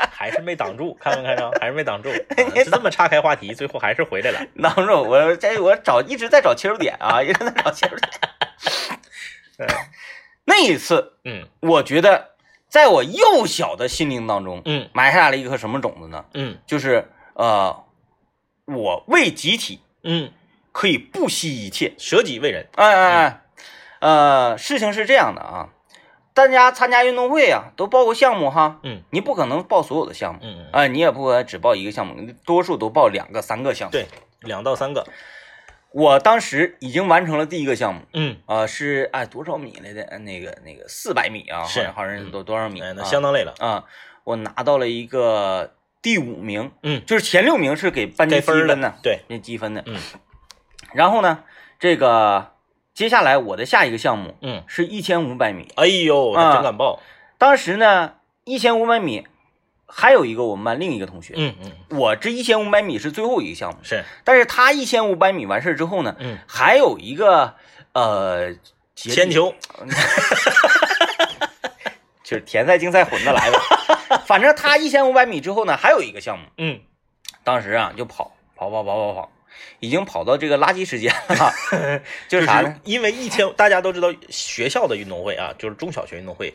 [0.10, 1.52] 还是没挡住，看没看着？
[1.60, 4.40] 还是没挡住， 啊就这么岔开话题，最后还是回来了。
[4.64, 8.10] 挡住我在我找一直在找切入点啊，一直在找切入点。
[10.46, 12.32] 那一次，嗯我觉得
[12.68, 16.26] 在我幼小的心灵当中，嗯埋下了一颗什么种子呢？
[16.34, 17.84] 嗯就是呃，
[18.66, 20.32] 我为集体嗯，
[20.72, 21.94] 可以不惜一切。
[21.98, 22.68] 舍己为人。
[22.76, 23.42] 哎哎哎，
[24.00, 25.70] 呃，事情是这样的啊，
[26.34, 33.92] 大家参加运动会啊，都报个项目哈，嗯你不可能报所有的项目，嗯，啊、你也不可能只报一个项目，多数都报两个、三个项目。
[33.92, 34.08] 对，
[34.42, 35.08] 两到三个。
[35.94, 40.02] 我当时已经完成了第一个项目，嗯，啊、是哎多少米来的？
[40.04, 42.82] 呃那个那个四百米啊，是好像是多多少米？
[42.82, 43.54] 哎，那啊相当累了。
[43.60, 43.86] 啊，
[44.24, 49.84] 我拿到了一个第五名，嗯，就是前六名是给班级积分的的，，对，那积分的。
[49.86, 50.00] 嗯，
[50.94, 51.44] 然后呢，
[51.80, 52.54] 这个
[52.96, 57.00] 接下来我的下一个项目嗯，是一千五百米，哎呦，真敢报。
[57.38, 59.28] 当时呢，一千五百米
[59.96, 67.54] 还有一个我们班另一个同学，嗯嗯，我这一千五百米是最后一个项目，是，但是他一千五百米完事儿之后呢，嗯，还有一个
[67.94, 68.56] 呃
[68.96, 69.54] 铅球。
[72.24, 73.60] 就是田赛竞赛混着来的，
[74.26, 76.80] 反正他一千五百米之后呢，还有一个项目，嗯，
[77.44, 79.32] 当时啊就跑跑跑跑跑跑，
[79.82, 81.54] 已经跑到这个垃圾时间了，
[82.30, 82.80] 就是啥呢？？
[82.86, 86.54] 因为一千，大家都知道学校的运动会啊，就是中小学运动会，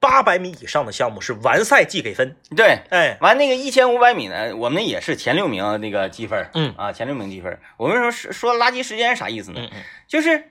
[0.00, 2.36] 八百米以上的项目是完赛即给分。
[2.56, 7.58] 对，哎，完那个一千五百米呢，我们也是前六名那个积分，嗯啊，前六名积分。
[7.76, 9.60] 我们说说垃圾时间是啥意思呢？
[9.62, 10.50] 嗯嗯就是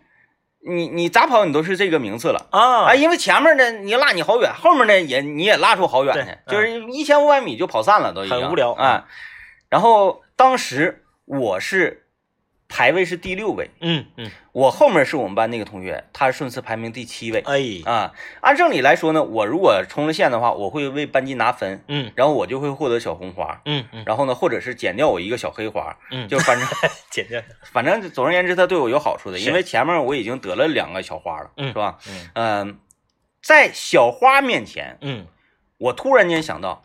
[0.68, 2.48] 你你咋跑你都是这个名次了。
[2.52, 9.06] 啊啊，因为前面呢你落你好远，后面呢也你也落出好远去，对就是一千五百米就跑散了都已经，很无聊啊。
[9.70, 12.07] 然后当时我是
[12.70, 17.42] 排位是第六位，嗯嗯，我后面是我们班那个同学，他是顺次排名第七位。
[17.46, 18.14] 哎，啊。
[18.42, 22.12] 按正理来说呢，我如果冲了线的话，我会为班级拿分，嗯。
[22.16, 24.04] 然后我就会获得小红花，嗯嗯。
[24.06, 26.68] 然后呢，或者是减掉我一个小黑花，嗯，就反正
[27.10, 27.42] 减掉。
[27.72, 31.98] 反正总而言之，他对我有好处的，因为前面我已经得了两个小花了，嗯是吧？
[32.10, 32.30] 嗯。
[32.34, 32.80] 嗯、
[33.42, 35.26] 在小花面前，嗯。
[35.78, 36.84] 我突然间想到，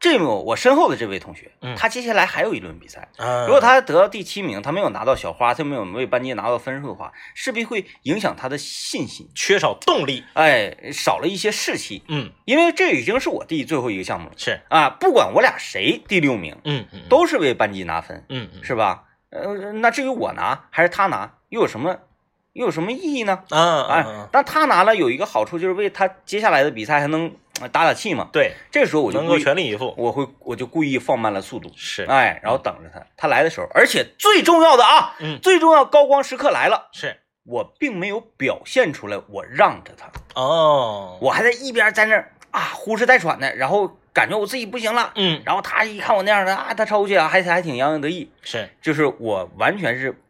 [0.00, 3.08] 这位我身后的这位同学，嗯他接下来还有一轮比赛。
[3.16, 12.02] 嗯，如果他得到第七名，他没有拿到小花，他没有为班级拿到分数的话，势必会影响他的信心，缺少动力，哎，少了一些士气。
[12.08, 14.88] 嗯，因为这已经是我第最后一个项目了是，啊！
[14.90, 19.04] 不管我俩谁第六名，嗯嗯，都是为班级拿分，嗯嗯是吧？
[19.30, 21.96] 呃，那至于我拿还是他拿，又有什么
[22.52, 23.42] 又有什么意义呢？
[23.50, 28.28] 啊啊哎啊，，但他拿了有一个好处，就是为他接下来的比赛还能呃打打气嘛。
[28.32, 40.08] 对，这个时候我就能够，全力以赴，我会我就故意放慢了速度，是，哎，然后等着他，他来的时候，而且最重要的啊，嗯，最重要高光时刻来了，是，我并没有表现出来我让着他，
[40.40, 50.20] 哦，我还在一边在那儿啊呼哧带喘的，然后感觉我自己不行了，嗯，然后他一看我那样的啊，他抽过去啊，还还挺洋洋得意，是，就是我完全是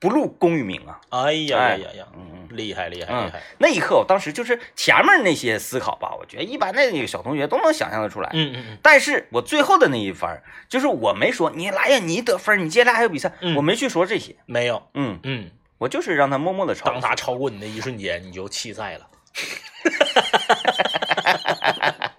[0.00, 2.36] 不露功与名啊，哎呀呀哎呀呀，嗯嗯。
[2.50, 8.28] 厉害厉害嗯厉害，那一刻，我当时就是前面那些思考吧，我觉得一般的那个小同学都能想象得出来。
[8.32, 10.28] 嗯嗯嗯，但是我最后的那一分，
[10.68, 14.34] 就是我没说你来呀，你得分，你接下来还有比赛，嗯我没去说这些。
[14.46, 16.86] 没有，嗯，嗯，我就是让他默默的超。
[16.86, 19.06] 当他超过你的一瞬间，你就弃赛了。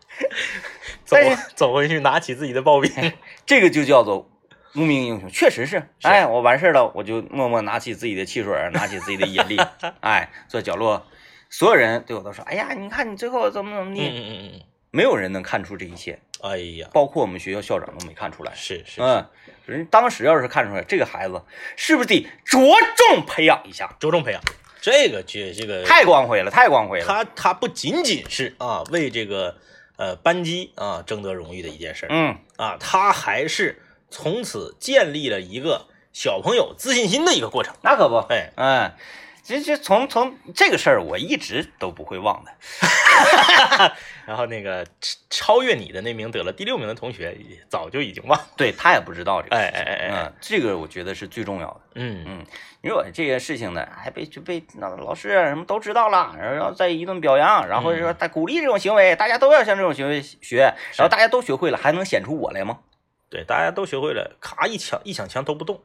[1.03, 3.11] 走但是走回去，拿起自己的刨冰。
[3.45, 4.30] 这个就叫做
[4.75, 5.83] 无名英雄，确实是。
[6.03, 9.57] 哎，我完事儿了，我就默默拿起自己的汽水，拿起自己的眼力，
[10.01, 11.05] 哎，坐角落，
[11.49, 14.01] 所有人对我都说：“哎呀，你看你最后怎么怎么嗯地。
[14.01, 18.53] 嗯嗯嗯，没有人能看出这一切，哎呀，包括我们学校校长都没看出来。
[18.55, 19.25] 是是，嗯，
[19.65, 21.41] 人当时要是看出来，这个孩子
[21.75, 22.59] 是不是得着
[22.95, 23.95] 重培养一下？
[23.99, 24.41] 着重培养
[24.81, 27.05] 这个这这个，太光辉了，太光辉了。
[27.05, 29.57] 他他不仅仅是啊为这个
[29.97, 33.79] 呃班级啊争得荣誉的一件事嗯，啊，他还是
[34.11, 37.73] 从此建立了一个小朋友自信心的一个过程。
[37.81, 38.17] 那可不。
[38.31, 38.91] 哎，嗯，
[39.41, 42.51] 其实从从这个事儿，我一直都不会忘的。
[44.27, 48.47] 然后那个超超越你的那名得了第六名的同学，也早就已经忘了。
[48.55, 49.55] 对他也不知道这个。
[49.55, 51.81] 哎哎哎哎，嗯，这个我觉得是最重要的。
[51.95, 52.45] 嗯嗯，
[52.81, 62.79] 如果这些事情呢，还被就被那老师啊什么都知道了，然后再一顿表扬，然后说他鼓励这种行为，大家都要向这种行为学，然后大家都学会了，还能显出我来吗？
[63.31, 65.81] 对，大家都学会了，咔一抢一抢枪都不动，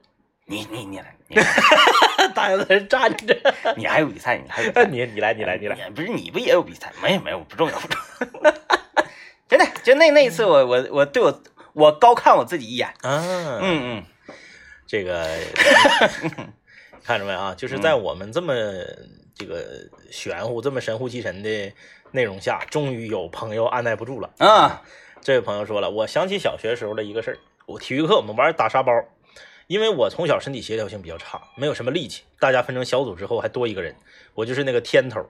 [0.46, 1.44] 你你你来，你来
[2.34, 3.54] 大家在这站着。
[3.76, 6.92] 你还有比赛，你还有， 你你来你来你来，不是你不也有比赛？
[7.00, 7.96] 没有没有，不重要不重
[8.42, 8.52] 要。
[9.48, 12.92] 真的，就那那一次我，我我对我我高看我自己一眼。
[13.02, 14.04] 嗯，嗯嗯，
[14.88, 15.24] 这个
[17.04, 17.54] 看着没啊？
[17.56, 18.52] 就是在我们这么
[19.36, 21.72] 这个玄乎、这么神乎其神的
[22.10, 24.30] 内容下，终于有朋友按耐不住了。
[24.38, 24.82] 啊，
[25.26, 28.92] 这位朋友说了，我想起小学时候的一个事儿，我体育课我们玩打沙包，
[29.66, 33.96] 因为我从小身体协调性比较差，没有什么力气，大家分成小组之后还多一个人，
[34.34, 35.28] 我就是那个天头。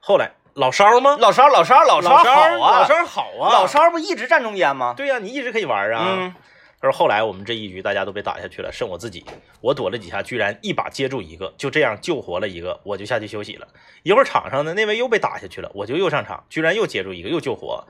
[0.00, 1.18] 后来老烧吗？
[1.20, 2.30] 老邵老邵老邵老好
[2.64, 4.94] 啊，老烧好啊，老邵不一直站中间吗？
[4.96, 6.16] 对呀、你一直可以玩啊。
[6.22, 6.34] 嗯，
[6.80, 9.26] 他说后来我们这一局大家都被打下去了，剩我自己，
[9.60, 13.68] 我躲了几下，居然一把接住一个，就这样救活了一个，我就下去休息了。
[14.04, 17.86] 一会儿场上的那位又被打下去了，我就又上场，居然又接住一个，又救活。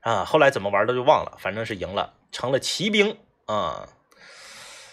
[0.00, 3.88] 啊，后来怎么玩的就忘了，反正是赢了，成了骑兵啊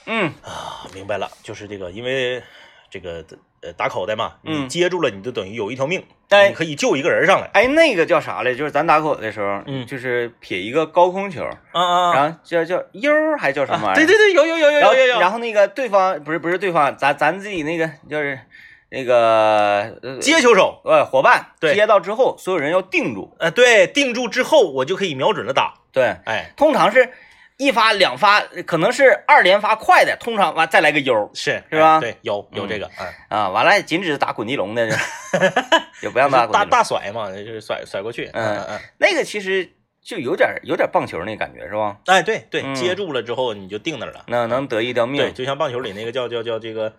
[0.05, 2.43] 嗯啊，明白了，就是这个，因为
[2.89, 3.25] 这个
[3.61, 7.49] 呃打口袋嘛，你嗯接住了，你就等于有一条命，哎你可以救一个人上来。
[7.53, 8.53] 哎，那个叫啥来？
[8.53, 14.05] 就是咱打口的时候，嗯就是撇一个高空球，啊啊然后叫叫悠儿还叫什么玩意儿？
[14.05, 15.19] 对对对，有有有有有有。
[15.19, 18.39] 然后那个对方不是不是对方，咱咱自己那个就是
[18.95, 23.35] 那个呃接球手，呃伙伴对接到之后，所有人要定住。
[23.39, 25.73] 呃，对，定住之后我就可以瞄准了打。
[25.91, 27.11] 对，哎，通常是
[27.57, 34.87] 一发两发，可能是二连发快的，通常完再来个 U，是是吧哎对，有有这个，嗯，啊，完了禁止打滚地龙的，
[36.01, 36.63] 也 不让打大。
[36.63, 38.29] 大甩嘛，就是甩甩过去。
[38.31, 39.69] 嗯嗯嗯，那个其实
[40.01, 41.97] 就有点有点棒球那感觉是吧？
[42.05, 44.23] 哎，对对，嗯接住了之后你就定那儿了。
[44.27, 46.93] 那能得一条对，就像棒球里那个叫叫叫这个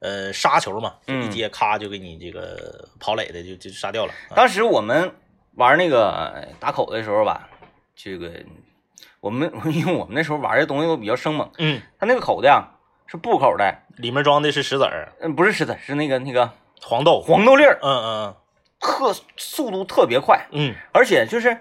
[0.00, 1.30] 呃杀球嘛，就一嗯。
[1.30, 4.12] 接咔就给你这个跑垒的就就杀掉了。
[4.28, 4.34] 啊。
[4.34, 5.12] 当时我们
[5.54, 7.48] 玩那个呃打口的时候吧，
[7.94, 8.30] 这个
[9.20, 17.20] 我们 因为我们那时候玩的东西都比较生猛，嗯，他那个口袋啊是布口的，里面装的是石子儿、嗯，不是石子，是那个那个黄豆。
[17.20, 18.36] 黄豆粒儿，嗯嗯
[18.80, 20.74] 特速度特别快，嗯。
[20.92, 21.54] 而且就是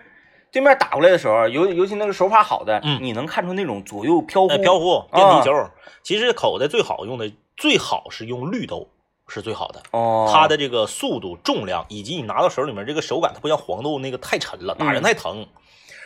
[0.51, 2.99] 对面打过来的时候，尤尤其那个手法好的，嗯。
[3.01, 5.69] 你能看出那种左右飘嗯，忽，呃，飘忽电啊梯球。
[6.03, 8.89] 其实口袋最好用的，最好是用绿豆
[9.27, 9.83] 是最好的。
[9.91, 15.45] 哦，它的这个速度、重量以及你拿到手里面这个手感，它不像黄豆那个太沉了，打人嗯太疼。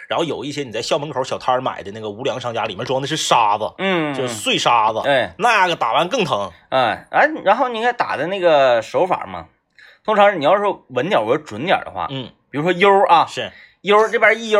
[0.09, 6.51] 然后有一些你在校门口小摊儿买的那个无良商家，里面装的是沙子，嗯，就是碎沙子，哎那个打完更疼。
[6.69, 9.45] 哎哎，然后你看打的那个手法嘛，
[10.03, 13.51] 通常你要是稳点儿或者准点的话，嗯，比如说 U 啊是
[13.81, 14.59] U 这边一 U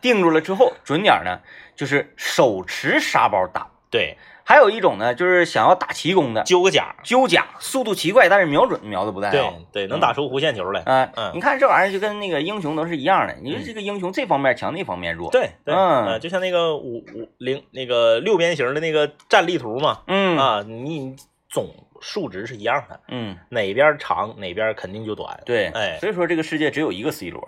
[0.00, 1.40] 定住了之后，准点呢
[1.76, 3.68] 就是手持沙包打。
[3.90, 4.16] 对，
[4.48, 9.52] 还有一种呢，就是想要打奇功的揪个甲，揪甲，速度奇快，但是瞄准瞄的不太对好。
[9.70, 10.82] 对，能打出弧线球来。
[10.86, 21.14] 嗯，嗯你看这玩意儿就跟那个英雄都是一样的，你说这个英雄这方面强，那方面弱。，对对，嗯呃就像那个五五零那个六边形的那个战力图嘛，嗯啊，你
[21.50, 21.68] 总
[22.00, 25.38] 数值是一样的，嗯，哪边长哪边肯定就短。
[25.44, 27.46] 对，哎所以说这个世界只有一个 C 罗。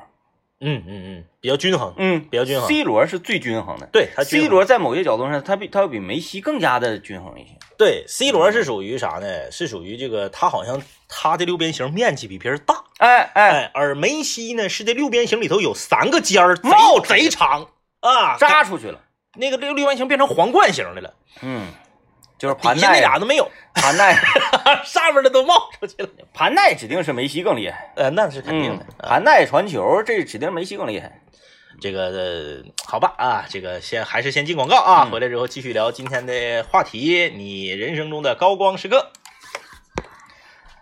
[0.60, 1.94] 嗯嗯嗯，比较均衡。
[1.96, 3.86] 嗯，比较均衡 C 罗是最均衡的。
[3.92, 7.50] 对，他 C 罗在某些角度上，他比他要比梅西更加的均衡一些。
[7.78, 9.50] 对 C 罗是属于啥呢？
[9.50, 17.68] 是属于这个他好像他的六边形面积比别人大，哎哎，哎，而梅西呢是这六边形里头有三个尖儿，贼冒贼长
[18.00, 19.00] 啊，扎出去了。
[19.36, 21.68] 那个六六边形变成皇冠形的了，嗯，
[22.40, 24.16] 就是盘带俩都没有， 盘带，
[24.82, 26.08] 上面的都冒出去了。
[26.32, 27.92] 盘带指定是梅西更厉害。
[27.96, 28.84] 呃，那是肯定的。
[28.98, 31.20] 啊盘带传球，这指定梅西更厉害。
[31.82, 39.10] 这个、呃、好吧啊，这个先还是先进广告啊，嗯回来之后继续聊今天的话题，你人生中的高光时刻。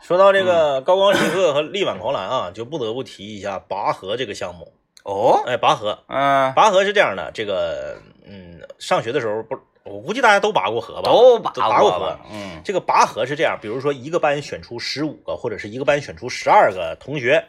[0.00, 4.72] 说到这个高光时刻和力挽狂澜啊，就不得不提一下拔河这个项目。
[5.02, 9.58] 哦，哎，拔河，嗯，拔河是这样的，这个嗯，上学的时候不，
[9.88, 11.10] 我估计大家都拔过河吧？
[11.10, 12.18] 都拔拔过河。
[12.30, 17.44] 嗯这个拔河是这样，比如说一个班选出十五个，或者是一个班选出十二个同学，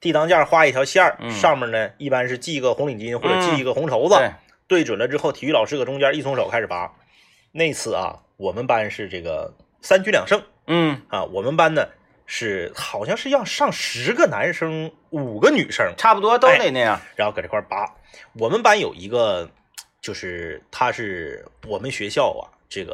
[0.00, 4.30] 地当间画一条线儿，嗯上面呢一般是系一个红领巾或者嗯系一个红绸子，对，
[4.66, 6.92] 对准了之后，体育老师搁中间一松手开始拔。
[7.52, 9.52] 那次啊，我们班是这个
[9.82, 11.86] 三局两胜嗯，啊，我们班呢
[12.24, 17.00] 是好像是要上十个男生，五个女生，差不多都得那样。
[17.16, 17.92] 然后搁这块拔。
[18.38, 19.50] 我们班有一个，
[20.00, 22.92] 就是他是我们学校啊，这个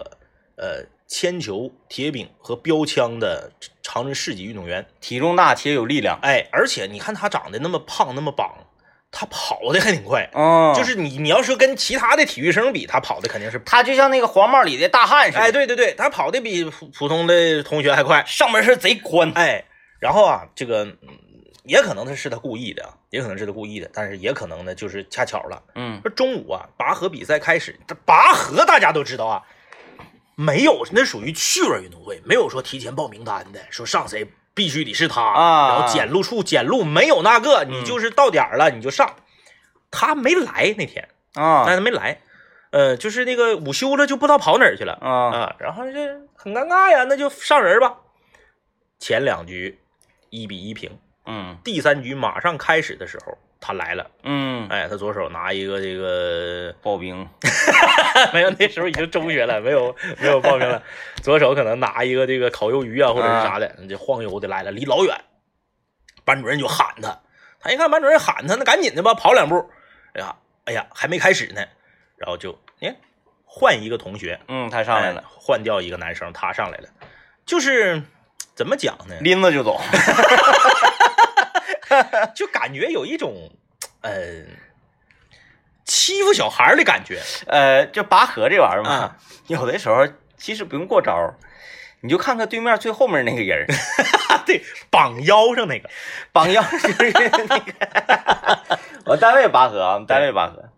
[0.56, 3.50] 呃铅球、铁饼和标枪的
[3.82, 4.84] 常人市级运动员。
[5.00, 6.18] 体重大且有力量。
[6.22, 8.52] 哎，而且你看他长得那么胖那么膀，
[9.12, 10.28] 他跑的还挺快。
[10.34, 15.40] 嗯，就是你你要说跟其他的体育生比，他跑的肯定是，他就像那个黄帽里的大汉似的。
[15.40, 18.24] 哎，，对对对，他跑的比普普通的同学还快。
[18.26, 19.30] 上半身贼宽。
[19.36, 19.64] 哎，
[20.00, 20.98] 然后啊，这个嗯
[21.66, 25.62] 也可能他是他故意的，也可能是他故意的，但是也可能呢就是恰巧了。
[25.74, 29.42] 嗯说中午啊，拔河比赛开始，这拔河大家都知道啊，
[30.34, 39.16] 没有那属于趣味运动会，没有说提前报名单的，说上谁必须得是他，啊然后检录处检录没有那个，你嗯就是到点儿了你就上。
[39.90, 42.20] 他没来那天，啊但他没来，
[42.70, 45.98] 呃，就是那个午休了就不知道跑哪儿去了啊啊，然后就
[46.34, 47.98] 很尴尬呀，那就上人吧。
[48.98, 49.78] 前两局
[50.30, 51.56] 一比一平，嗯。
[51.64, 57.28] 第三局马上开始的时候他来了，嗯，哎，他左手拿一个这个 刨冰。
[58.32, 60.82] 没有，那时候已经中学了， 没有没有刨冰了。
[61.22, 65.14] 左手可能拿一个这个烤鱿鱼啊，或者是啥的，这晃悠的来了，离老远，
[66.24, 67.20] 班主任就喊他，
[67.60, 69.68] 他一看班主任喊他，那赶紧的吧，跑两步，
[70.14, 71.64] 哎呀，哎呀，还没开始呢，
[72.16, 72.94] 然后就哎
[73.44, 76.88] 换一个同学，嗯，他上来哎了，换掉一个男生，他上来了，
[77.44, 78.02] 就是
[78.54, 79.16] 怎么讲呢？
[79.20, 79.80] 拎着就走。
[82.34, 83.50] 就感觉有一种
[84.02, 84.12] 呃
[85.84, 89.16] 欺负小孩儿的感觉，呃，就拔河这玩意儿嘛啊，
[89.46, 90.06] 有的时候
[90.36, 91.34] 其实不用过招，
[92.00, 93.66] 你就看看对面最后面那个人儿，
[94.44, 95.88] 对，绑腰上那个，
[96.32, 97.12] 绑腰就是
[97.48, 98.78] 那个。
[99.06, 100.68] 我单位拔河啊，我们单位拔河，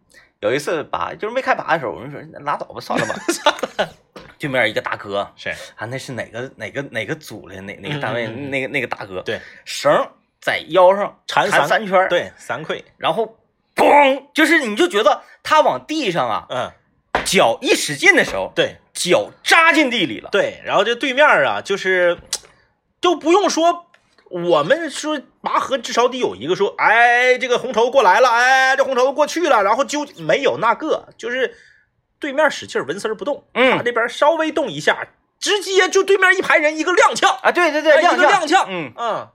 [0.40, 3.88] 有一次拔就是没开拔的时候，我们说拉倒吧，算了吧。
[4.38, 8.50] 对面一个大哥是啊，那是哪个哪个哪个组的哪哪个单位嗯嗯嗯。
[8.50, 10.08] 那个那个大哥，对，绳儿
[10.40, 13.36] 在腰上缠三三圈，，对三溃，然后
[13.76, 16.70] 咣，就是你就觉得他往地上啊，嗯，
[17.24, 18.76] 脚一使劲的时候，对。
[18.94, 20.28] 脚扎进地里了。
[20.32, 22.18] 对，然后这对面啊，就是
[23.00, 23.86] 就不用说。
[24.28, 31.56] 我们说拔河至少得有一个说，哎，这个红绸过来了，哎，这红绸过去了，然后就没有那个，就是
[32.18, 33.76] 对面使劲纹丝儿不动，嗯。
[33.76, 35.06] 他这边稍微动一下，
[35.38, 38.92] 直接就对面一排人一个踉跄，啊，对对哎对，踉一个踉跄，嗯。
[38.96, 39.28] 嗯，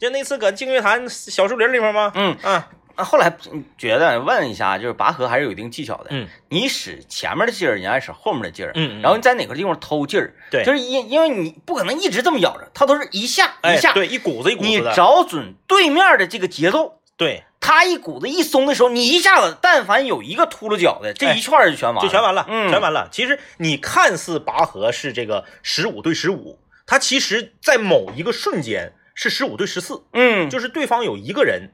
[0.00, 2.10] 就那次搁净月潭小树林里面吗？
[2.14, 2.36] 嗯。
[2.42, 2.62] 嗯
[2.96, 6.06] 啊，后来嗯觉得问一下，就是拔河还是有一定技巧的。
[6.10, 8.72] 嗯，你使前面的劲儿，你爱使后面的劲儿。
[8.74, 10.34] 嗯嗯然后你在哪个地方偷劲儿？
[10.50, 13.92] 对就是因因为你不可能一直这么咬着，它都是一下哎，一下。
[13.92, 23.08] 对，一股子一股你子的，找准对面的这个节奏，对，他一股子一松的时候，你一下子但凡有一个秃噜脚的，这哎一串儿就全完了，就全完了，嗯，全完了。
[23.10, 31.72] 其实你看似拔河是这个十五对十五，它其实在某一个瞬间是十五对十四，嗯，就是对方有一个人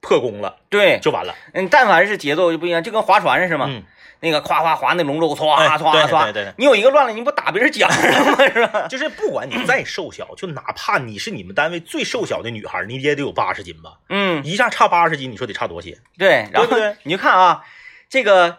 [0.00, 1.34] 破功了，对，就完了。
[1.52, 3.82] 嗯，但凡是节奏就不一样，就跟划船似的嘛，嗯，
[4.20, 8.38] 那个夸夸划那龙舟，唰唰唰对对，对对，你有一个乱了，你不打别人脚上吗？
[8.48, 8.86] 是吧？
[8.88, 13.98] 就是不管你再瘦小，就哪怕你是你们单位最瘦小的女孩，你也得有八十斤吧？
[14.08, 15.98] 嗯，一下差八十斤，你说得差多些？
[16.16, 17.62] 对，然后对你就看啊，
[18.08, 18.56] 这个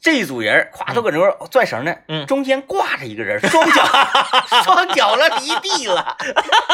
[0.00, 3.84] 这一组人，咵都搁那拽绳呢，嗯中间挂着一个人，双脚
[4.64, 6.16] 双脚了离地了，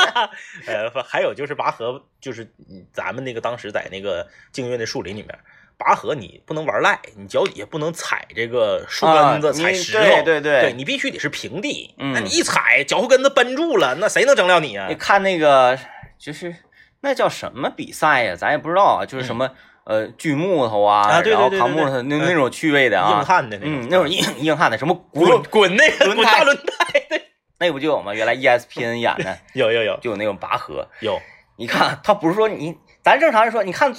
[0.67, 5.37] 呃，还有就是拔河，就是嗯咱们那个当时在那个静月的树林里面
[5.77, 11.95] 拔河，你不能玩赖，你脚底下不能踩这个树根子、啊踩石头，对对对对你必须得是平地。
[11.99, 14.95] 嗯那你一踩，脚后跟子绷住了，那谁能整了你啊你？
[14.95, 15.77] 看那个
[16.17, 16.55] 就是
[17.01, 18.37] 那叫什么比赛呀？
[18.37, 19.51] 咱也不知道啊，就是什么。
[19.87, 27.21] 呃，锯木头啊，嗯啊对对然后扛木头那嗯那种趣味的啊，硬汉的那种，嗯，那种硬硬汉的，什么滚，滚那个滚大轮胎的，
[27.61, 28.13] 那不就有吗？
[28.13, 29.97] 原来 E ESPN 演的 有有有。
[30.01, 31.21] 就有那种拔河，有，
[31.57, 32.77] 你看他不是说你，
[33.07, 33.95] 咱正常人说，你看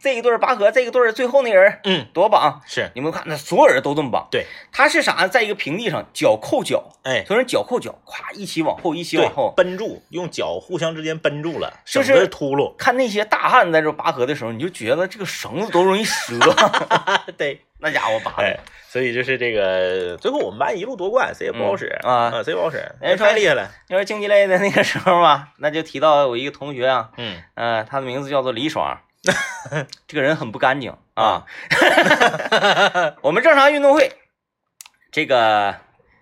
[0.00, 5.28] 这一对儿拔河，这一对儿最后那人嗯，多绑，是你们看那所有人都这么绑，对，他是啥？
[5.28, 9.54] 在一个平地上，脚扣脚，哎，所有人脚扣脚，咵一起往后，一起往后。
[9.56, 12.74] 奔住，用脚互相之间奔住了，就是秃噜。
[12.76, 16.12] 看那些大汉在这拔河的时候，你就觉得这个绳子都容易折，
[17.38, 23.70] 对， 那家伙拔哎的。，所以就是这个，最后我们班一路夺冠，谁也不好使嗯啊谁也不好使，哎太厉害了。
[23.88, 28.98] 你说竞技类的那个时候吧，那就提到我一个同学啊，嗯呃，他的名字叫做李爽，
[30.08, 31.44] 这个人很不干净啊。
[33.22, 34.10] 我们正常运动会，
[35.12, 35.76] 这个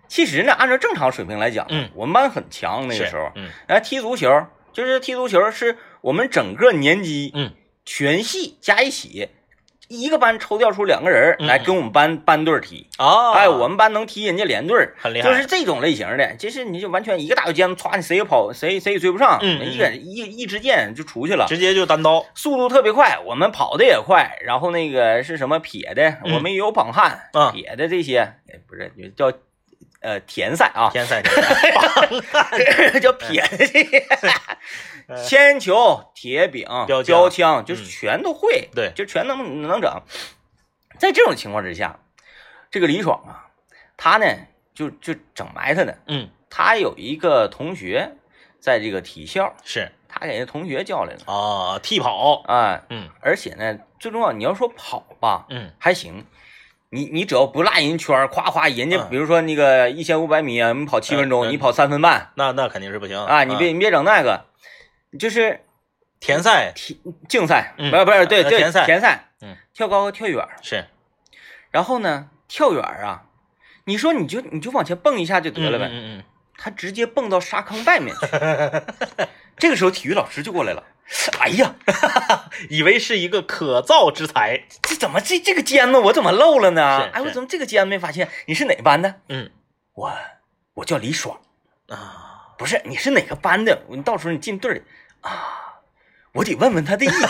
[0.07, 3.31] 其实呢，按照正常水平来讲，嗯，我们班很强那个时候。
[3.35, 7.51] 嗯哎，踢足球就是踢足球，是我们整个年级，嗯，
[7.85, 9.29] 全系加一起，
[9.87, 11.47] 一个班抽调出两个人嗯。
[11.47, 12.87] 来跟我们班班队踢。
[12.97, 22.25] 啊，哎，我们班能踢人家连队，很厉害，就是这种类型的，就是你就完全一个大脚尖子，歘，你谁也跑谁谁也追不上，一个一一支箭就出去了，直接就单刀。
[22.35, 26.33] 速度特别快，我们跑的也快，然后那个是什么撇的，嗯。
[26.35, 27.51] 我们也有绑汉，啊。
[27.51, 29.31] 撇的这些哎不是叫
[30.07, 31.21] 呃田赛啊，田赛
[33.01, 34.07] 叫撇的这些，
[35.09, 37.85] 嗯 铅球、铁饼、标枪，就是嗯。
[37.89, 38.93] 全都会，对。
[38.95, 40.01] 就全能能整。
[40.97, 41.99] 在这种情况之下，
[42.71, 43.51] 这个李爽啊，
[43.97, 44.25] 他呢
[44.73, 48.13] 就就整埋汰的，嗯，他有一个同学
[48.61, 49.91] 在这个体校，是。
[50.07, 53.09] 他给那同学叫来了啊，替跑，啊，嗯。
[53.19, 55.73] 而且呢，最重要，你要说跑吧，嗯。
[55.77, 56.25] 还行。
[56.89, 59.09] 你你只要不落人圈儿，夸夸人家，嗯。
[59.09, 64.45] 比如说那个一千五百米啊，你跑七分钟，你跑三分半那那肯定是不行啊，你别你别整那个，
[65.19, 65.61] 就是
[66.19, 70.85] 田赛田竞赛，嗯不是不是对对呃田赛田赛，嗯，跳高和跳远，是。
[71.71, 73.23] 然后呢跳远啊，
[73.85, 76.23] 你说你就你就往前蹦一下就得了呗，嗯嗯。
[76.59, 78.25] 他直接蹦到沙坑外面去，
[79.59, 80.83] 这个时候体育老师就过来了，
[81.39, 82.39] 哎呀，嗯，
[82.69, 87.09] 以为是一个可造之材，这怎么这这个尖子我怎么漏了呢？
[87.13, 88.29] 哎，我怎么这个尖子没发现？
[88.45, 89.15] 你是哪班的？
[89.29, 89.49] 嗯
[89.93, 90.13] 我
[90.75, 91.39] 我叫李爽，
[91.89, 93.83] 啊，不是你是哪个班的？
[93.89, 94.83] 你到时候你进队儿里
[95.21, 95.79] 啊，
[96.33, 97.25] 我得问问他的意思。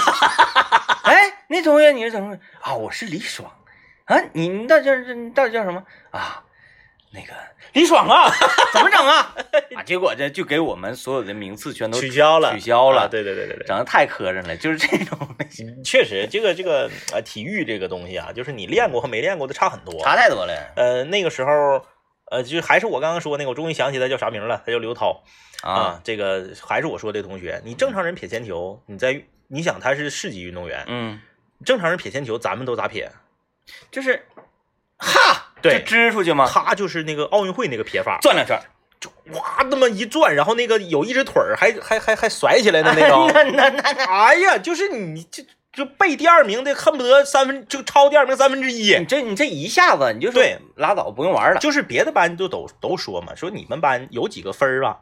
[1.03, 2.73] 哎，那同学你是怎么啊？
[2.73, 3.49] 我是李爽
[4.05, 6.43] 啊，你你到底叫你到底叫什么啊？
[7.17, 7.33] 那个
[7.73, 8.29] 李爽啊，
[8.71, 9.33] 怎么整啊？
[9.75, 13.65] 啊，结果这就给我们所有的名次全都取消了，取消了啊对对对对对。
[13.65, 19.99] 整的太磕碜了，就是这种类型确实，这个这个呃，体育这个东西啊，就是你练过和没练过的差很多。
[20.03, 21.83] 差太多了呃，那个时候，
[22.29, 25.23] 呃，就还是我刚刚说那个，我终于想起他叫啥名了，他叫刘涛
[25.63, 25.71] 啊！
[25.73, 26.01] 啊。
[26.03, 31.19] 这个还是我说的同学，你正常人撇铅球，你在你想他是市级运动员，嗯，
[31.65, 33.11] 正常人撇铅球，咱们都咋撇？
[33.91, 34.43] 就是哈，
[35.61, 36.47] 对就支出去嘛？
[36.47, 38.59] 他就是那个奥运会那个撇法，转两圈
[38.99, 49.05] 就，哇，那么一转，然后那个有一只腿儿还还还还甩起来的那种， 那那那那，哎呀，就是你这就背第二名的恨不得三分就超第二名三分之一你。
[49.05, 51.59] 这你这一下子你就说对拉倒，不用玩了。
[51.59, 54.97] 就是别的班就都都说嘛，说你们班有几个分儿吧，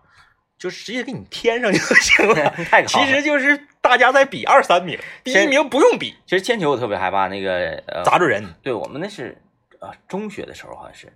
[0.59, 2.49] 就直接给你添上就行了。
[2.69, 8.43] 太搞其实就是大家在比二三名，第一名不用比，其实铅球我特别害怕那个呃，砸着人。
[8.61, 9.37] 对我们那是
[9.80, 11.11] 啊、中学的时候好像是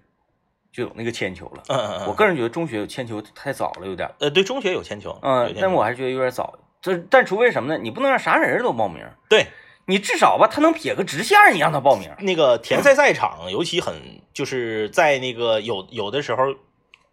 [0.72, 1.64] 就有那个铅球了。
[1.68, 4.10] 嗯嗯嗯，我个人觉得中学有铅球太早了，有点。
[4.20, 6.58] 呃对中学有铅球，嗯，但我还是觉得有点早。
[6.82, 7.80] 这但除非什么呢？
[7.82, 9.48] 你不能让啥人都报名，对
[9.86, 12.10] 你至少吧，他能撇个直线，你让他报名。
[12.20, 16.44] 那个田赛赛场，尤其很就是在那个有有的时候。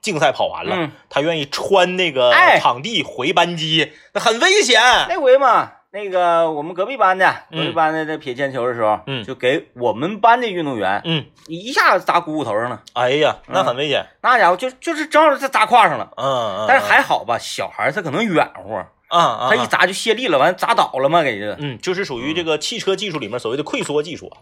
[0.02, 4.80] 竞赛跑完了，嗯他愿意穿那个哎场地回班级，那很危险。
[5.08, 9.24] 那回嘛，那个我们隔壁班的，隔壁嗯班的在撇铅球的时候，嗯。
[9.24, 14.04] 就给我们班的运动员嗯，一下子砸股骨头上了，哎呀，那很危险。
[14.20, 16.10] 那家伙就就是正好他砸胯上了。
[16.18, 16.26] 嗯
[16.58, 19.48] 嗯，但是还好吧，小孩他可能远乎，啊啊，啊。
[19.48, 21.56] 它一砸就卸力了，完了砸倒了嘛，给这。
[21.58, 24.36] 嗯，就是属于这个汽车技术里面所谓的溃缩技术啊，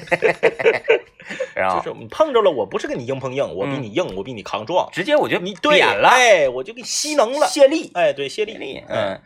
[1.54, 1.82] 然后。
[1.82, 3.82] 就是你碰着了，我不是跟你硬碰硬，我比嗯。
[3.82, 9.20] 你硬，我比你抗撞，直接我就你对扁了，哎，我就给吸能了，卸力，哎，对，泄力，嗯。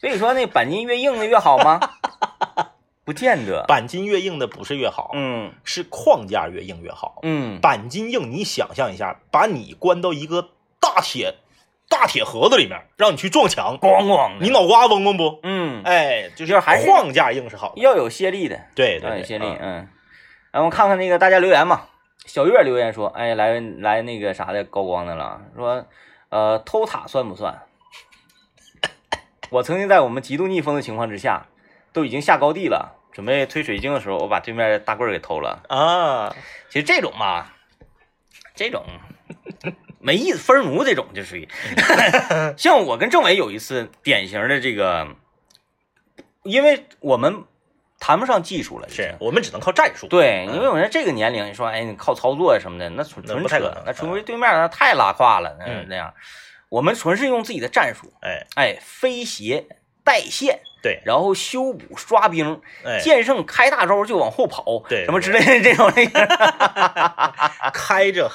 [0.00, 1.78] 所以说那钣金越硬的越好吗？
[3.04, 3.64] 不见得。
[3.68, 7.18] 钣金越硬的不是越好，嗯是框架越硬越好。
[7.22, 11.34] 嗯，钣金硬，你想象一下，把你关到一个大铁
[11.88, 15.40] 大铁盒子里面，让你去撞墙，咣咣，你脑瓜嗡嗡不？
[15.42, 19.88] 嗯哎，就就是还是框架硬是好的，要有泄力的，对要有卸力，嗯嗯。
[20.52, 21.82] 然后看看那个大家留言嘛，
[22.26, 25.84] 小月留言说，哎，来来那个啥的高光的了，说
[26.28, 27.62] 呃偷塔算不算？
[29.50, 31.46] 我曾经在我们极度逆风的情况之下，
[31.92, 35.62] 都已经下高地了，准备推水晶的时候，我把对面大棍儿给偷了。
[35.68, 36.34] 啊，
[36.68, 37.56] 其实这种吧，
[38.54, 38.84] 这种
[39.98, 41.48] 没意思，分儿奴这种就属于，
[42.56, 45.08] 像我跟政委有一次典型的这个，
[46.44, 47.44] 因为我们
[47.98, 50.06] 谈不上技术了，是我们只能靠战术。
[50.08, 56.14] 对，嗯因为我说这个年龄，你说哎，你靠操作什么的，那纯纯扯那除非对面那太拉胯了，那嗯那样，
[56.70, 59.66] 我们纯是用自己的战术，哎，哎，飞鞋
[60.02, 66.26] 带线，对，然后修补刷兵，哎，剑圣开大招就往后跑，对什么之类的这种那个，
[67.74, 68.30] 开着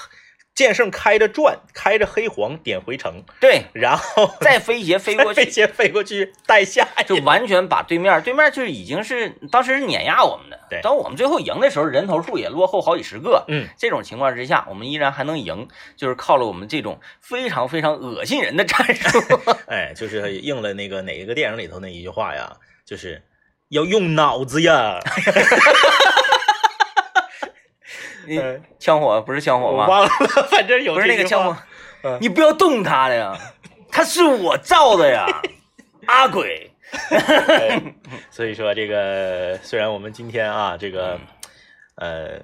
[0.56, 10.80] 剑圣开着转，开着黑黄点回城，对，然后再飞鞋飞过飞去，先飞过去带下就完全把对面，对面就是已经是当时是碾压我们的，对。
[10.82, 19.20] 当我们最后赢的时候，人头数也落后好几十个，嗯，这种情况之下，我们依然还能赢，就是靠了我们这种非常非常恶心人的战术。
[19.68, 23.22] 哎，就是应了那个哪一个电影里头那一句话呀，就是
[23.72, 25.00] 要用脑子呀。
[28.28, 29.86] 你嗯枪火不是枪火吗？
[29.86, 30.10] 我忘了，
[30.50, 31.58] 反正有不是那个枪火，
[32.04, 32.18] 嗯。
[32.22, 33.38] 你不要动他的呀，
[33.92, 35.26] 他是我造的呀，
[36.08, 36.72] 阿鬼。
[37.10, 37.82] 哎
[38.30, 41.20] 所以说这个虽然我们今天啊这个
[41.96, 42.30] 嗯。
[42.36, 42.42] 呃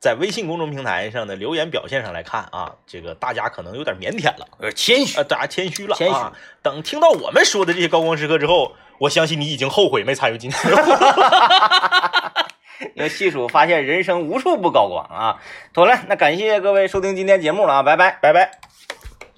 [0.00, 5.16] 在微信公众平台上的留言表现上来看啊，这个大家可能有点腼腆了，有点谦虚。
[5.18, 6.14] 呃，，大家谦虚了，谦虚。
[6.14, 6.32] 啊。
[6.62, 12.27] 等听到我们说的这些高光时刻之后，我相信你已经后悔没参与今天的活动。
[12.94, 15.42] 因为细数发现人生无处不高光啊。
[15.72, 18.18] 妥了，那感谢各位收听今天节目了啊，拜拜。
[18.20, 18.58] 拜拜。